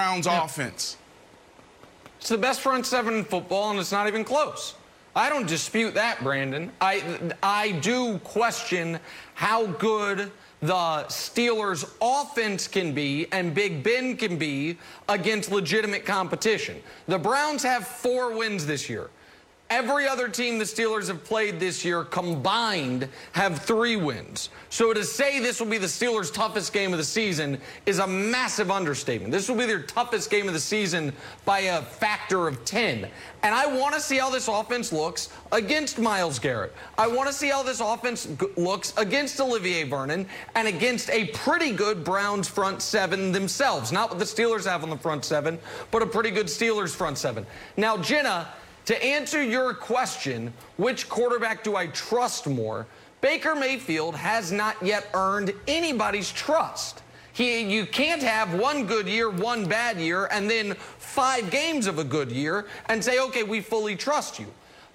[0.45, 0.97] offense.
[2.19, 4.75] It's the best front seven in football, and it's not even close.
[5.15, 6.71] I don't dispute that, Brandon.
[6.81, 8.99] I I do question
[9.35, 10.31] how good
[10.61, 14.79] the Steelers' offense can be and Big Ben can be
[15.09, 16.83] against legitimate competition.
[17.07, 19.11] The Browns have four wins this year.
[19.69, 24.51] Every other team the Steelers have played this year combined have three wins.
[24.71, 28.07] So to say this will be the Steelers' toughest game of the season is a
[28.07, 29.33] massive understatement.
[29.33, 31.13] This will be their toughest game of the season
[31.45, 33.09] by a factor of 10.
[33.43, 36.73] And I want to see how this offense looks against Myles Garrett.
[36.97, 41.73] I want to see how this offense looks against Olivier Vernon and against a pretty
[41.73, 43.91] good Browns front seven themselves.
[43.91, 45.59] Not what the Steelers have on the front seven,
[45.91, 47.45] but a pretty good Steelers front seven.
[47.77, 48.49] Now, Jenna,
[48.87, 52.87] to answer your question, which quarterback do I trust more?
[53.21, 57.03] Baker Mayfield has not yet earned anybody's trust.
[57.33, 61.99] He, you can't have one good year, one bad year, and then five games of
[61.99, 64.47] a good year and say, okay, we fully trust you.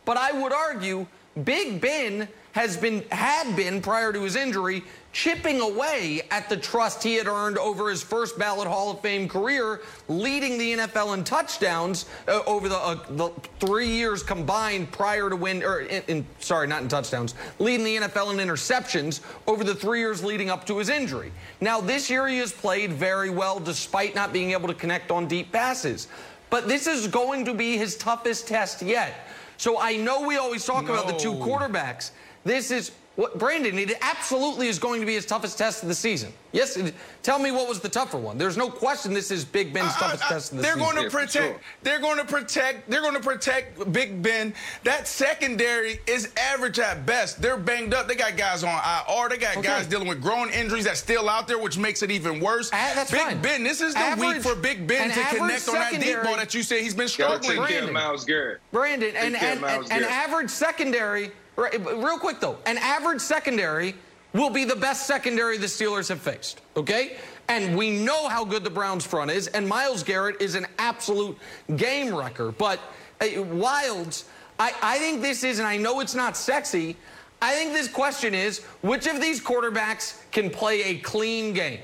[0.05, 1.05] But I would argue
[1.43, 7.03] Big Ben has been had been prior to his injury chipping away at the trust
[7.03, 11.23] he had earned over his first ballot Hall of Fame career, leading the NFL in
[11.23, 16.27] touchdowns uh, over the, uh, the three years combined prior to win, or in, in,
[16.39, 20.65] sorry, not in touchdowns, leading the NFL in interceptions over the three years leading up
[20.65, 21.31] to his injury.
[21.59, 25.27] Now this year he has played very well despite not being able to connect on
[25.27, 26.07] deep passes.
[26.49, 29.27] But this is going to be his toughest test yet.
[29.57, 32.11] So I know we always talk about the two quarterbacks.
[32.43, 33.77] This is what Brandon.
[33.77, 36.31] It absolutely is going to be his toughest test of the season.
[36.53, 36.75] Yes.
[36.77, 36.93] it-
[37.23, 38.37] tell me what was the tougher one.
[38.37, 39.13] There's no question.
[39.13, 40.79] This is Big Ben's uh, uh, toughest I- I- test of the season.
[40.79, 40.95] they're season.
[40.95, 41.33] going to Yeah, protect.
[41.33, 41.61] sure.
[41.83, 42.89] They're going to protect.
[42.89, 44.53] They're going to protect Big Ben.
[44.83, 47.41] That secondary is average at best.
[47.41, 48.07] They're banged up.
[48.07, 49.29] They got guys on IR.
[49.29, 49.67] They got Okay.
[49.67, 52.69] guys dealing with growing injuries that's still out there, which makes it even worse.
[52.73, 53.41] Ah, that's Big fine.
[53.41, 53.63] Ben.
[53.63, 56.53] This is the Average- week for Big Ben to connect on that deep ball that
[56.53, 57.41] you say he's been Gotta struggling.
[57.41, 57.93] take care of Brandon.
[57.93, 58.59] Myles Garrett.
[58.71, 63.21] Brandon, and, care of and, and, an average secondary, right, real quick though, an average
[63.21, 63.95] secondary
[64.33, 67.17] will be the best secondary the Steelers have faced, okay?
[67.49, 71.37] And we know how good the Browns front is, and Myles Garrett is an absolute
[71.75, 72.51] game wrecker.
[72.51, 72.79] But
[73.19, 74.23] uh, Wildes,
[74.57, 76.95] I, I think this is, and I know it's not sexy,
[77.41, 81.79] I think this question is which of these quarterbacks can play a clean game?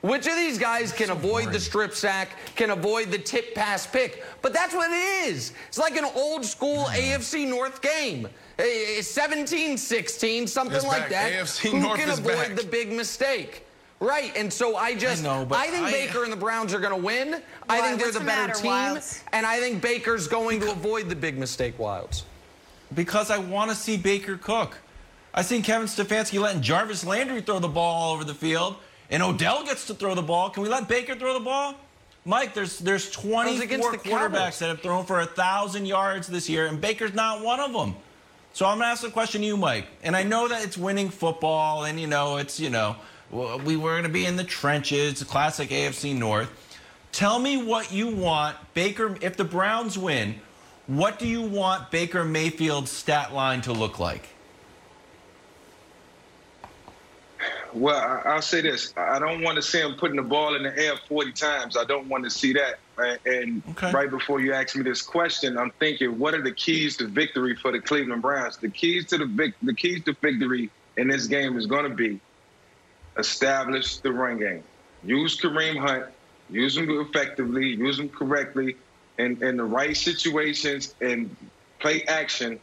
[0.00, 4.22] Which of these guys can avoid the strip sack, can avoid the tip pass pick?
[4.42, 5.52] But that's what it is.
[5.68, 8.28] It's like an old school AFC North game.
[8.58, 11.10] Eh, 17 16, something It's like back.
[11.10, 11.32] that.
[11.32, 12.56] AFC Who North can avoid back.
[12.56, 13.62] the big mistake?
[14.00, 16.78] Right, and so I just, I know, but think I- Baker and the Browns are
[16.78, 17.42] going to win.
[17.68, 19.22] I think they're the the better matter, team, Wildes?
[19.32, 22.22] and I think Baker's going to avoid the big mistake, Wildes.
[22.94, 24.78] because I want to see Baker cook.
[25.32, 28.76] I seen Kevin Stefanski letting Jarvis Landry throw the ball all over the field,
[29.10, 30.50] and Odell gets to throw the ball.
[30.50, 31.74] Can we let Baker throw the ball?
[32.26, 34.58] Mike, there's there's 24 the quarterbacks Cowboys.
[34.60, 37.94] that have thrown for a thousand yards this year, and Baker's not one of them.
[38.54, 39.88] So I'm gonna ask the question to you, Mike.
[40.04, 42.94] And I know that it's winning football, and you know it's you know
[43.32, 46.48] we were gonna be in the trenches, the classic AFC North.
[47.10, 49.16] Tell me what you want Baker.
[49.20, 50.36] If the Browns win,
[50.86, 54.28] what do you want Baker Mayfield's stat line to look like?
[57.74, 60.62] Well, I, will say this: I don't want to see him putting the ball in
[60.62, 61.76] the air 40 times.
[61.76, 62.78] I don't want to see that.
[63.26, 63.90] And okay.
[63.90, 67.56] right before you ask me this question, I'm thinking, what are the keys to victory
[67.56, 68.58] for the Cleveland Browns?
[68.58, 71.94] The keys to the vic- the keys to victory in this game is going to
[71.94, 72.20] be
[73.18, 74.62] establish the run game,
[75.04, 76.06] use Kareem Hunt,
[76.50, 78.76] use him effectively, use him correctly,
[79.18, 81.34] in, in the right situations, and
[81.78, 82.58] play action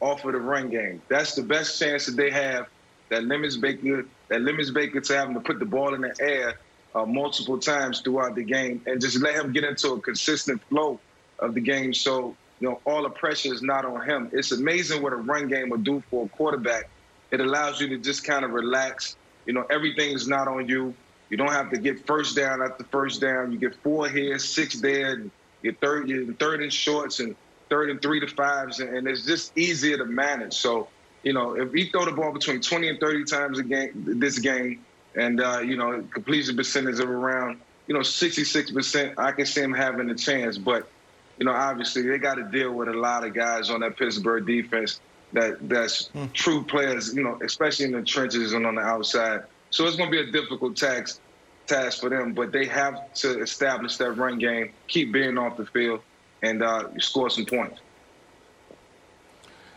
[0.00, 1.02] off of the run game.
[1.08, 2.68] That's the best chance that they have.
[3.08, 4.04] That limits Baker.
[4.28, 6.58] That limits Baker to having to put the ball in the air
[6.94, 10.98] uh, multiple times throughout the game, and just let him get into a consistent flow
[11.38, 11.94] of the game.
[11.94, 14.30] So you know all the pressure is not on him.
[14.32, 16.88] It's amazing what a run game will do for a quarterback.
[17.30, 19.16] It allows you to just kind of relax.
[19.46, 20.94] You know everything is not on you.
[21.28, 23.52] You don't have to get first down after first down.
[23.52, 25.30] You get four here, six there, and
[25.62, 27.34] you're third, you're third and shorts, and
[27.68, 30.54] third and three to fives, and it's just easier to manage.
[30.54, 30.88] So,
[31.26, 34.38] you know, if he throw the ball between 20 and 30 times a game, this
[34.38, 34.84] game,
[35.16, 39.72] and uh, you know, completion percentage of around, you know, 66%, I can see him
[39.72, 40.56] having a chance.
[40.56, 40.88] But,
[41.38, 44.46] you know, obviously they got to deal with a lot of guys on that Pittsburgh
[44.46, 45.00] defense
[45.32, 46.26] that that's hmm.
[46.32, 49.42] true players, you know, especially in the trenches and on the outside.
[49.70, 51.20] So it's going to be a difficult task
[51.66, 55.66] task for them, but they have to establish that run game, keep being off the
[55.66, 56.02] field,
[56.42, 57.80] and uh, score some points.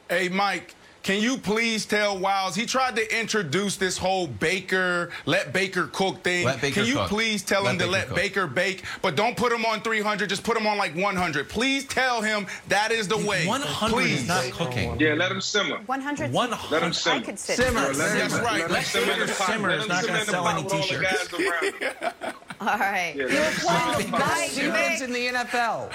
[0.07, 2.55] Hey, Mike, can you please tell Wildes?
[2.55, 6.45] He tried to introduce this whole Baker, let Baker cook thing.
[6.45, 7.07] Baker can you cook.
[7.09, 8.15] please tell let him Baker to let cook.
[8.15, 11.49] Baker bake, but don't put him on 300, just put him on like 100.
[11.49, 13.47] Please tell him that is the way.
[13.47, 14.21] 100 please.
[14.21, 14.99] is not cooking.
[14.99, 15.79] Yeah, let him simmer.
[15.85, 16.31] 100.
[16.31, 16.71] 100.
[16.71, 17.15] Let him simmer.
[17.15, 17.57] I could sit.
[17.57, 17.79] Simmer.
[17.79, 17.95] Let him,
[18.29, 18.61] That's right.
[18.61, 19.47] Let Let simmer in the pot.
[19.47, 21.27] simmer is not gonna sell any with all the t-shirts.
[21.29, 22.33] guys around him.
[22.61, 23.13] All right.
[23.15, 24.17] Yeah, you let him applied simmer.
[24.19, 25.93] Mike, Humans in the NFL.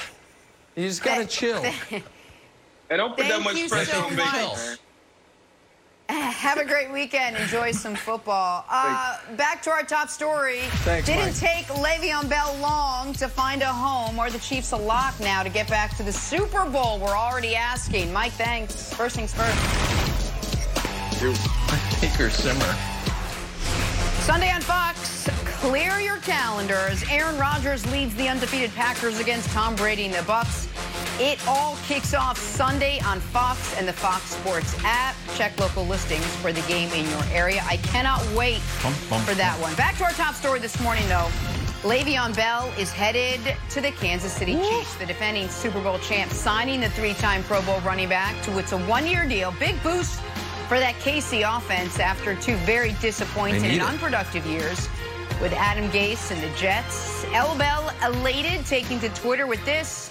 [0.77, 1.63] You just gotta chill.
[2.91, 4.57] And don't put that much pressure so on Baker, much.
[4.57, 4.77] man.
[6.09, 7.37] Have a great weekend.
[7.37, 8.65] Enjoy some football.
[8.71, 10.61] Uh, back to our top story.
[10.85, 11.37] Thanks, Didn't Mike.
[11.37, 14.19] take Le'Veon Bell long to find a home.
[14.19, 16.99] Are the Chiefs a lock now to get back to the Super Bowl?
[16.99, 18.13] We're already asking.
[18.13, 18.93] Mike, thanks.
[18.93, 19.57] First things first.
[22.03, 22.75] Baker simmer.
[24.21, 25.27] Sunday on Fox,
[25.61, 27.03] clear your calendars.
[27.11, 30.64] Aaron Rodgers leads the undefeated Packers against Tom Brady and the Bucs.
[31.21, 35.15] It all kicks off Sunday on Fox and the Fox Sports app.
[35.37, 37.63] Check local listings for the game in your area.
[37.67, 39.73] I cannot wait for that one.
[39.77, 41.29] Back to our top story this morning, though.
[41.83, 43.41] Le'Veon Bell is headed
[43.71, 47.79] to the Kansas City Chiefs, the defending Super Bowl champ, signing the three-time Pro Bowl
[47.83, 49.55] running back to it's a one-year deal.
[49.61, 50.21] Big boost
[50.67, 54.89] for that KC offense after two very disappointing and unproductive years
[55.41, 57.25] with Adam Gase and the Jets.
[57.35, 57.57] L.
[57.57, 60.11] Bell elated, taking to Twitter with this.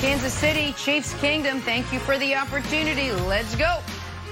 [0.00, 3.12] Kansas City, Chiefs Kingdom, thank you for the opportunity.
[3.12, 3.78] Let's go.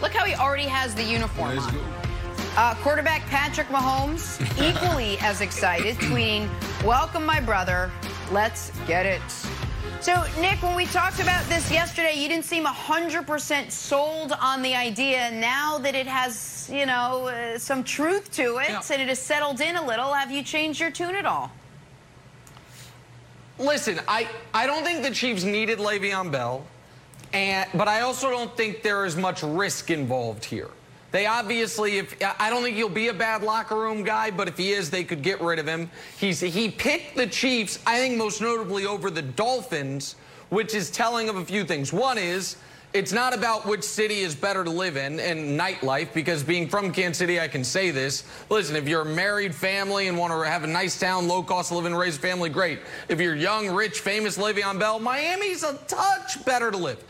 [0.00, 1.76] Look how he already has the uniform on.
[2.56, 6.48] Uh, quarterback Patrick Mahomes, equally as excited, tweeting,
[6.84, 7.90] Welcome, my brother.
[8.30, 9.22] Let's get it.
[10.00, 14.74] So, Nick, when we talked about this yesterday, you didn't seem 100% sold on the
[14.74, 15.30] idea.
[15.30, 18.80] Now that it has, you know, uh, some truth to it Yeah.
[18.90, 21.52] and it has settled in a little, have you changed your tune at all?
[23.58, 26.64] Listen, I, I don't think the Chiefs needed Le'Veon Bell,
[27.32, 30.70] and but I also don't think there is much risk involved here.
[31.12, 34.56] They obviously, if I don't think he'll be a bad locker room guy, but if
[34.56, 35.90] he is, they could get rid of him.
[36.18, 40.16] He's he picked the Chiefs, I think most notably over the Dolphins,
[40.48, 41.92] which is telling of a few things.
[41.92, 42.56] One is
[42.94, 46.92] it's not about which city is better to live in and nightlife, because being from
[46.92, 48.24] Kansas City, I can say this.
[48.50, 51.70] Listen, if you're a married family and want to have a nice town, low cost
[51.70, 52.80] of living, raise a family, great.
[53.08, 57.02] If you're young, rich, famous Le'Veon Bell, Miami's a touch better to live.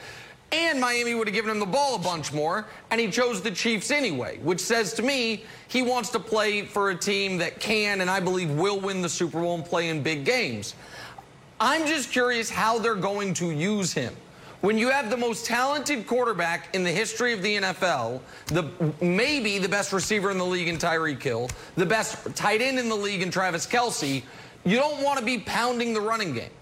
[0.53, 3.51] And Miami would have given him the ball a bunch more, and he chose the
[3.51, 8.03] Chiefs anyway, which says to me he wants to play for a team that can
[8.03, 10.75] and I believe will win the Super Bowl and play in big games.
[11.59, 14.15] I'm just curious how they're going to use him.
[14.63, 18.71] When you have the most talented quarterback in the history of the NFL, the
[19.05, 22.89] maybe the best receiver in the league in Tyreek Hill, the best tight end in
[22.89, 24.23] the league in Travis Kelce,
[24.65, 26.53] you don't want to be pounding the running game.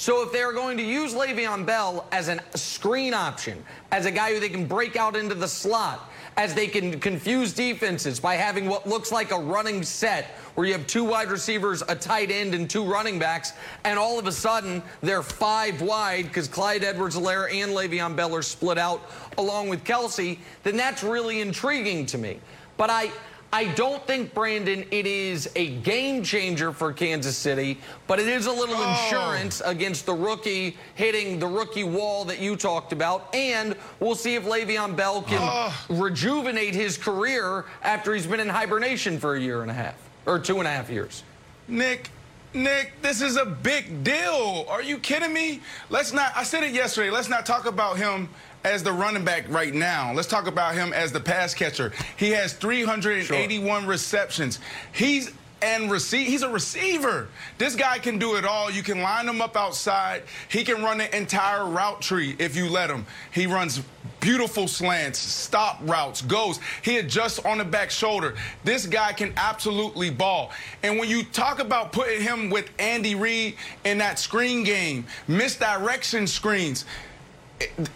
[0.00, 4.32] So if they're going to use Le'Veon Bell as a screen option, as a guy
[4.32, 8.66] who they can break out into the slot, as they can confuse defenses by having
[8.66, 12.54] what looks like a running set where you have two wide receivers, a tight end,
[12.54, 13.52] and two running backs,
[13.84, 18.40] and all of a sudden they're five wide because Clyde Edwards-Helaire and Le'Veon Bell are
[18.40, 19.02] split out
[19.36, 22.40] along with Kelce, then that's really intriguing to me.
[22.78, 23.10] But I
[23.52, 28.46] I don't think, Brandon, it is a game changer for Kansas City, but it is
[28.46, 28.90] a little Oh.
[28.90, 33.28] insurance against the rookie hitting the rookie wall that you talked about.
[33.34, 35.74] And we'll see if Le'Veon Bell can Oh.
[35.88, 39.94] rejuvenate his career after he's been in hibernation for a year and a half
[40.26, 41.24] or two and a half years.
[41.66, 42.10] Nick,
[42.52, 44.66] Nick, this is a big deal.
[44.68, 45.60] Are you kidding me?
[45.88, 48.28] Let's not, I said it yesterday, let's not talk about him
[48.64, 50.12] as the running back right now.
[50.12, 51.92] Let's talk about him as the pass catcher.
[52.16, 54.58] He has 381 receptions.
[54.92, 55.32] He's
[55.62, 56.26] and receive.
[56.26, 57.28] He's a receiver.
[57.58, 58.70] This guy can do it all.
[58.70, 60.22] You can line him up outside.
[60.48, 63.06] He can run the entire route tree if you let him.
[63.30, 63.82] He runs
[64.20, 66.60] beautiful slants, stop routes, goes.
[66.82, 68.36] He adjusts on the back shoulder.
[68.64, 70.50] This guy can absolutely ball.
[70.82, 76.26] And when you talk about putting him with Andy Reid in that screen game, misdirection
[76.26, 76.84] screens,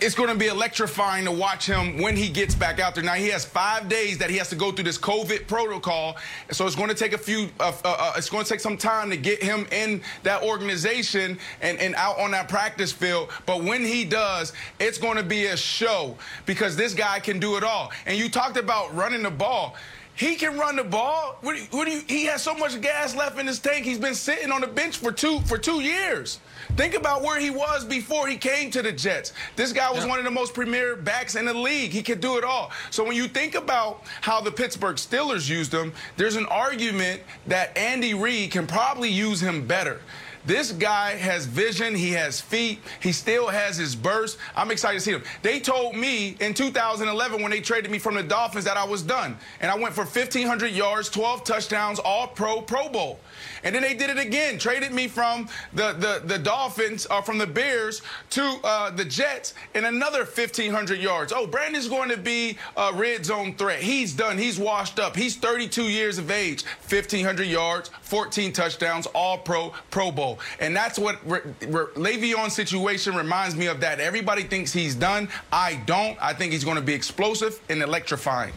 [0.00, 3.02] it's going to be electrifying to watch him when he gets back out there.
[3.02, 6.16] Now he has five days that he has to go through this COVID protocol,
[6.50, 7.48] so it's going to take a few.
[7.58, 11.38] Uh, uh, uh, it's going to take some time to get him in that organization
[11.62, 13.30] and, and out on that practice field.
[13.46, 17.56] But when he does, it's going to be a show because this guy can do
[17.56, 17.90] it all.
[18.06, 19.76] And you talked about running the ball.
[20.16, 21.38] He can run the ball.
[21.40, 23.84] What do you, what do you, he has so much gas left in his tank.
[23.84, 26.38] He's been sitting on the bench for two for two years.
[26.76, 29.32] Think about where he was before he came to the Jets.
[29.54, 31.92] This guy was one of the most premier backs in the league.
[31.92, 32.72] He could do it all.
[32.90, 37.76] So when you think about how the Pittsburgh Steelers used him, there's an argument that
[37.78, 40.00] Andy Reid can probably use him better.
[40.46, 41.94] This guy has vision.
[41.94, 42.80] He has feet.
[43.00, 44.36] He still has his burst.
[44.56, 45.22] I'm excited to see him.
[45.42, 49.02] They told me in 2011 when they traded me from the Dolphins that I was
[49.02, 49.38] done.
[49.60, 53.20] And I went for 1,500 yards, 12 touchdowns, all pro, Pro Bowl.
[53.62, 57.38] And then they did it again, traded me from the, the, the Dolphins, uh, from
[57.38, 61.32] the Bears to uh, the Jets, and another 1,500 yards.
[61.34, 63.80] Oh, Brandon's going to be a red zone threat.
[63.80, 64.38] He's done.
[64.38, 65.16] He's washed up.
[65.16, 70.38] He's 32 years of age, 1,500 yards, 14 touchdowns, all pro, Pro Bowl.
[70.60, 74.00] And that's what Re- Re- Le'Veon's situation reminds me of that.
[74.00, 75.28] Everybody thinks he's done.
[75.52, 76.16] I don't.
[76.20, 78.52] I think he's going to be explosive and electrifying.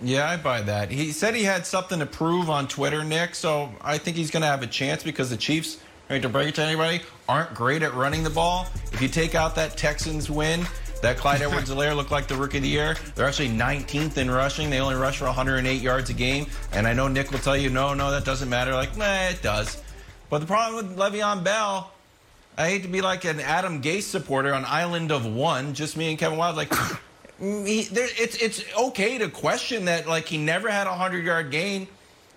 [0.00, 0.90] Yeah, I buy that.
[0.90, 4.42] He said he had something to prove on Twitter, Nick, so I think he's going
[4.42, 5.78] to have a chance because the Chiefs,
[6.08, 8.66] right to break it to anybody, aren't great at running the ball.
[8.92, 10.64] If you take out that Texans win,
[11.02, 12.96] that Clyde Edwards-Helaire looked like the rookie of the year.
[13.16, 14.70] They're actually 19th in rushing.
[14.70, 16.46] They only rush for 108 yards a game.
[16.72, 18.72] And I know Nick will tell you, no, no, that doesn't matter.
[18.74, 19.82] Like, nah, it does.
[20.30, 21.90] But the problem with Le'Veon Bell,
[22.56, 26.10] I hate to be like an Adam Gase supporter on Island of One, just me
[26.10, 26.72] and Kevin Wildes, like,
[27.40, 30.06] he, there, it's it's okay to question that.
[30.08, 31.88] Like he never had a hundred yard gain.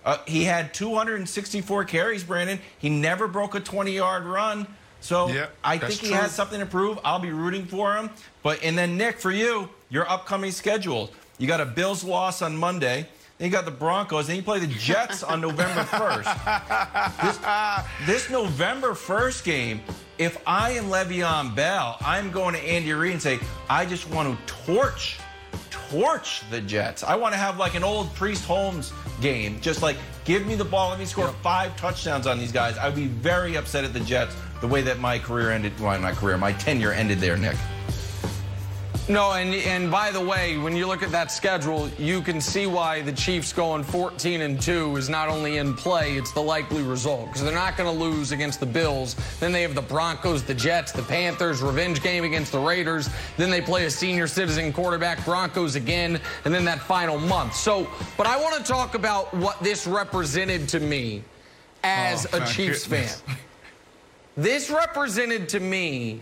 [0.04, 2.58] Uh, he had 264 carries, Brandon.
[2.78, 4.66] He never broke a 20 yard run.
[5.00, 5.28] So
[5.64, 6.16] I think he true.
[6.16, 6.98] has something to prove.
[7.04, 8.10] I'll be rooting for him.
[8.42, 11.10] But and then Nick, for you, your upcoming schedule.
[11.38, 13.08] You got a Bills loss on Monday.
[13.38, 14.28] Then you got the Broncos.
[14.28, 17.08] Then you play the Jets on November 1st.
[18.06, 19.80] This, this November 1st game,
[20.22, 24.38] if I am Le'Veon Bell, I'm going to Andy Reid and say, I just want
[24.46, 25.18] to torch,
[25.70, 27.02] torch the Jets.
[27.02, 29.60] I want to have like an old Priest Holmes game.
[29.60, 30.90] Just like, give me the ball.
[30.90, 32.78] Let me score five touchdowns on these guys.
[32.78, 35.78] I would be very upset at the Jets the way that my career ended.
[35.80, 37.56] Well, my career, my tenure ended there, Nick.
[39.08, 42.66] No, and and by the way, when you look at that schedule, you can see
[42.66, 46.82] why the Chiefs going 14 and 2 is not only in play, it's the likely
[46.82, 49.16] result because they're not going to lose against the Bills.
[49.40, 53.10] Then they have the Broncos, the Jets, the Panthers, revenge game against the Raiders.
[53.36, 57.54] Then they play a senior citizen quarterback, Broncos again, and then that final month.
[57.56, 61.24] So, but I want to talk about what this represented to me
[61.82, 63.20] as Oh, a Chiefs goodness.
[63.20, 63.36] fan.
[64.36, 66.20] This represented to me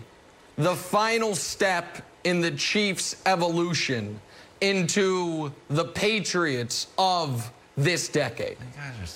[0.57, 4.19] the final step in the Chiefs' evolution
[4.61, 8.57] into the Patriots of this decade.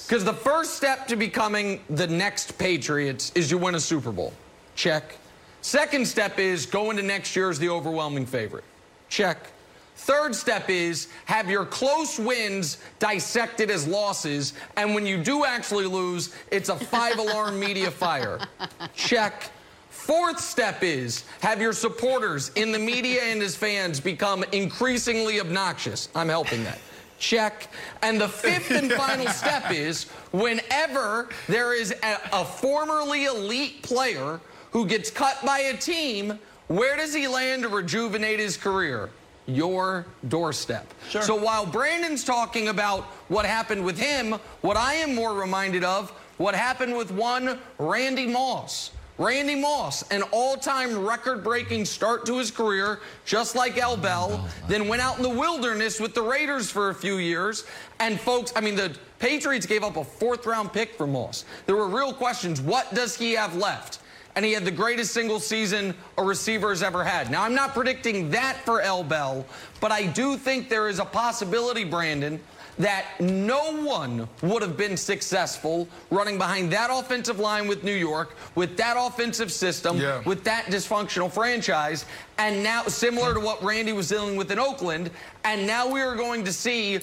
[0.08, 4.34] Because the first step to becoming the next Patriots is you win a Super Bowl.
[4.76, 5.18] Check.
[5.62, 8.64] Second step is go into next year as the overwhelming favorite.
[9.10, 9.52] Check.
[9.98, 15.86] Third step is have your close wins dissected as losses, and when you do actually
[15.86, 18.40] lose, it's a five alarm media fire.
[18.94, 19.52] Check.
[19.96, 26.10] Fourth step is have your supporters in the media and as fans become increasingly obnoxious.
[26.14, 26.78] I'm helping that.
[27.18, 27.70] Check.
[28.04, 34.40] And the fifth and final step is whenever there is a, a formerly elite player
[34.70, 39.10] who gets cut by a team, where does he land to rejuvenate his career?
[39.48, 40.94] Your doorstep.
[41.10, 41.24] Sure.
[41.24, 46.12] So while Brandon's talking about what happened with him, what I am more reminded of,
[46.38, 53.00] what happened with one Randy Moss, Randy Moss, an all-time record-breaking start to his career,
[53.24, 53.96] just like L.
[53.96, 57.66] Bell, oh, then went out in the wilderness with the Raiders for a few years.
[58.00, 61.46] And folks, I mean, the Patriots gave up a fourth-round pick for Moss.
[61.66, 62.60] There were real questions.
[62.60, 64.00] What does he have left?
[64.36, 67.32] And he had the greatest single season a receiver has ever had.
[67.32, 69.02] Now, I'm not predicting that for L.
[69.02, 69.46] Bell,
[69.80, 72.42] but I do think there is a possibility, Brandon,
[72.80, 78.36] that no one would have been successful running behind that offensive line with New York,
[78.56, 80.22] with that offensive system, Yeah.
[80.26, 82.06] with that dysfunctional franchise,
[82.38, 85.10] and now similar to what Randy was dealing with in Oakland,
[85.44, 87.00] and now we are going to see.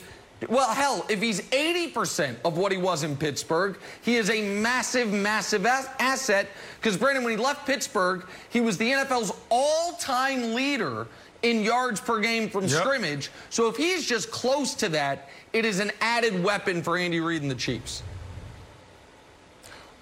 [0.49, 5.13] Well, hell, if he's 80% of what he was in Pittsburgh, he is a massive,
[5.13, 6.49] massive as- asset.
[6.81, 11.07] Because, Brandon, when he left Pittsburgh, he was the NFL's all time leader
[11.43, 12.81] in yards per game from Yep.
[12.83, 13.31] scrimmage.
[13.51, 17.43] So if he's just close to that, it is an added weapon for Andy Reid
[17.43, 18.03] and the Chiefs.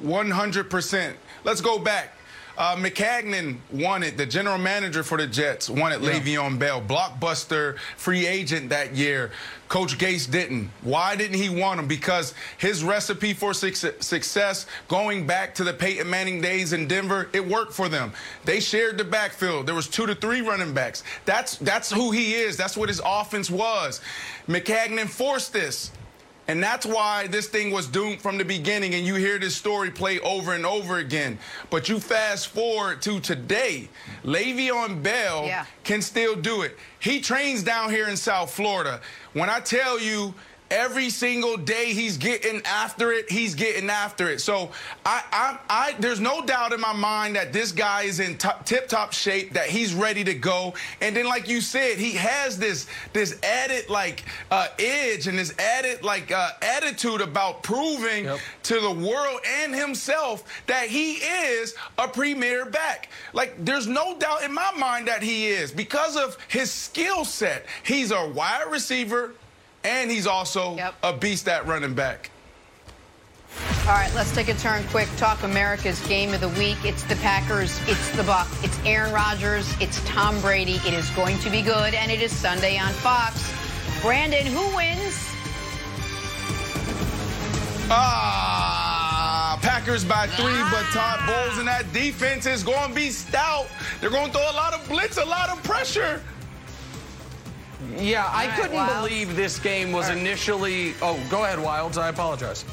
[0.02, 1.14] 100%.
[1.44, 2.14] Let's go back.
[2.60, 8.68] Uh, Maccagnan wanted, the general manager for the Jets, wanted Le'Veon Bell, blockbuster free agent
[8.68, 9.30] that year.
[9.70, 10.68] Coach Gase didn't.
[10.82, 11.88] Why didn't he want him?
[11.88, 17.30] Because his recipe for suc- success, going back to the Peyton Manning days in Denver,
[17.32, 18.12] it worked for them.
[18.44, 19.66] They shared the backfield.
[19.66, 21.02] There was two to three running backs.
[21.24, 22.58] That's that's who he is.
[22.58, 24.02] That's what his offense was.
[24.48, 25.92] Maccagnan forced this.
[26.50, 28.94] And that's why this thing was doomed from the beginning.
[28.94, 31.38] And you hear this story play over and over again.
[31.70, 33.88] But you fast forward to today,
[34.24, 35.64] Le'Veon Bell Yeah.
[35.84, 36.76] can still do it.
[36.98, 39.00] He trains down here in South Florida.
[39.32, 40.34] When I tell you,
[40.70, 44.40] every single day he's getting after it, he's getting after it.
[44.40, 44.70] So
[45.04, 48.64] I, I, I there's no doubt in my mind that this guy is in top,
[48.64, 50.74] tip-top shape, that he's ready to go.
[51.00, 55.56] And then, like you said, he has this this added like uh, edge and this
[55.58, 58.38] added like uh, attitude about proving Yep.
[58.64, 63.08] to the world and himself that he is a premier back.
[63.32, 67.66] Like there's no doubt in my mind that he is because of his skill set.
[67.82, 69.32] He's a wide receiver
[69.84, 70.94] and he's also Yep.
[71.02, 72.30] a beast at running back.
[73.86, 75.08] All right, let's take a turn quick.
[75.16, 76.76] Talk America's game of the week.
[76.84, 77.80] It's the Packers.
[77.88, 78.46] It's the Buck.
[78.62, 79.66] It's Aaron Rodgers.
[79.80, 80.80] It's Tom Brady.
[80.86, 83.52] It is going to be good, and it is Sunday on Fox.
[84.02, 85.16] Brandon, who wins?
[87.92, 93.66] Ah, Packers by three, but Todd Bowles and that defense is going to be stout.
[94.00, 96.22] They're going to throw a lot of blitz, a lot of pressure.
[97.96, 99.02] Yeah, I right, couldn't Wildes.
[99.02, 100.20] believe this game was All right.
[100.20, 100.94] initially.
[101.02, 101.96] Oh, go ahead, Wildes.
[101.98, 102.64] I apologize.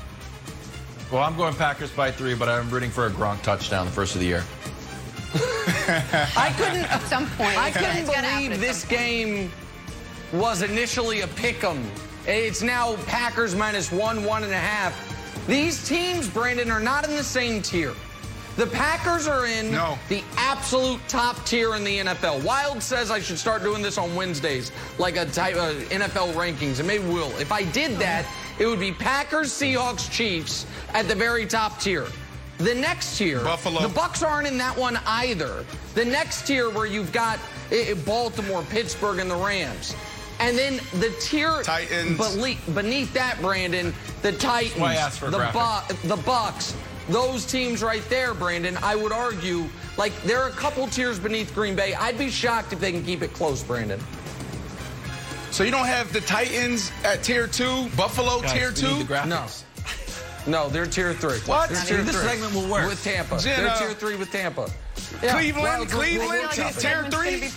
[1.11, 4.15] Well, I'm going Packers by three, but I'm rooting for a Gronk touchdown the first
[4.15, 4.43] of the year.
[6.35, 6.91] I couldn't.
[6.91, 9.51] At some point, I couldn't it's gonna happen believe this game
[10.33, 11.83] was initially a pick 'em.
[12.25, 14.93] It's now Packers minus one, one and a half.
[15.47, 17.93] These teams, Brandon, are not in the same tier.
[18.57, 19.97] The Packers are in No.
[20.09, 22.41] the absolute top tier in the NFL.
[22.41, 26.79] Wildes says I should start doing this on Wednesdays, like a type of NFL rankings,
[26.79, 27.31] and maybe will.
[27.37, 28.25] If I did that,
[28.57, 30.65] it would be Packers, Seahawks, Chiefs
[30.95, 32.07] at the very top tier.
[32.57, 33.81] The next tier, Buffalo.
[33.81, 35.63] the Bucs aren't in that one either.
[35.93, 37.37] The next tier where you've got
[37.71, 39.95] eh, Baltimore, Pittsburgh, and the Rams.
[40.39, 42.17] And then the tier Titans.
[42.17, 43.93] beneath, beneath that, Brandon,
[44.23, 45.37] the Titans, why I asked for a the.
[45.53, 46.73] Bu- the Bucs,
[47.09, 48.77] those teams right there, Brandon.
[48.83, 49.65] I would argue
[49.97, 51.93] like they're a couple tiers beneath Green Bay.
[51.95, 53.99] I'd be shocked if they can keep it close, Brandon.
[55.51, 58.97] So you don't have the Titans at tier two, Buffalo Guys, tier two?
[58.97, 59.27] need the graphics.
[59.27, 59.45] No.
[60.63, 61.39] No, they're tier three.
[61.39, 61.69] What?
[61.69, 62.29] They're tier even this three.
[62.29, 62.87] segment will work.
[62.87, 63.37] with Tampa.
[63.39, 63.63] Jenna.
[63.79, 64.69] They're tier three with Tampa.
[65.21, 65.31] Yeah.
[65.33, 66.87] Cleveland, Well, we'll- Cleveland, we'll I feel like workshop this it.
[66.87, 67.31] tier segment's three?
[67.31, 67.55] gonna be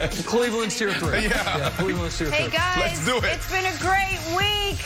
[0.00, 0.26] perfect.
[0.26, 1.22] Cleveland's tier three.
[1.24, 1.70] Yeah.
[1.76, 2.56] Cleveland's tier Hey three.
[2.58, 3.24] guys, Let's do it.
[3.34, 4.80] it's been a great week.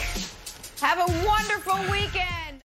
[0.83, 2.48] Have a wonderful weekend.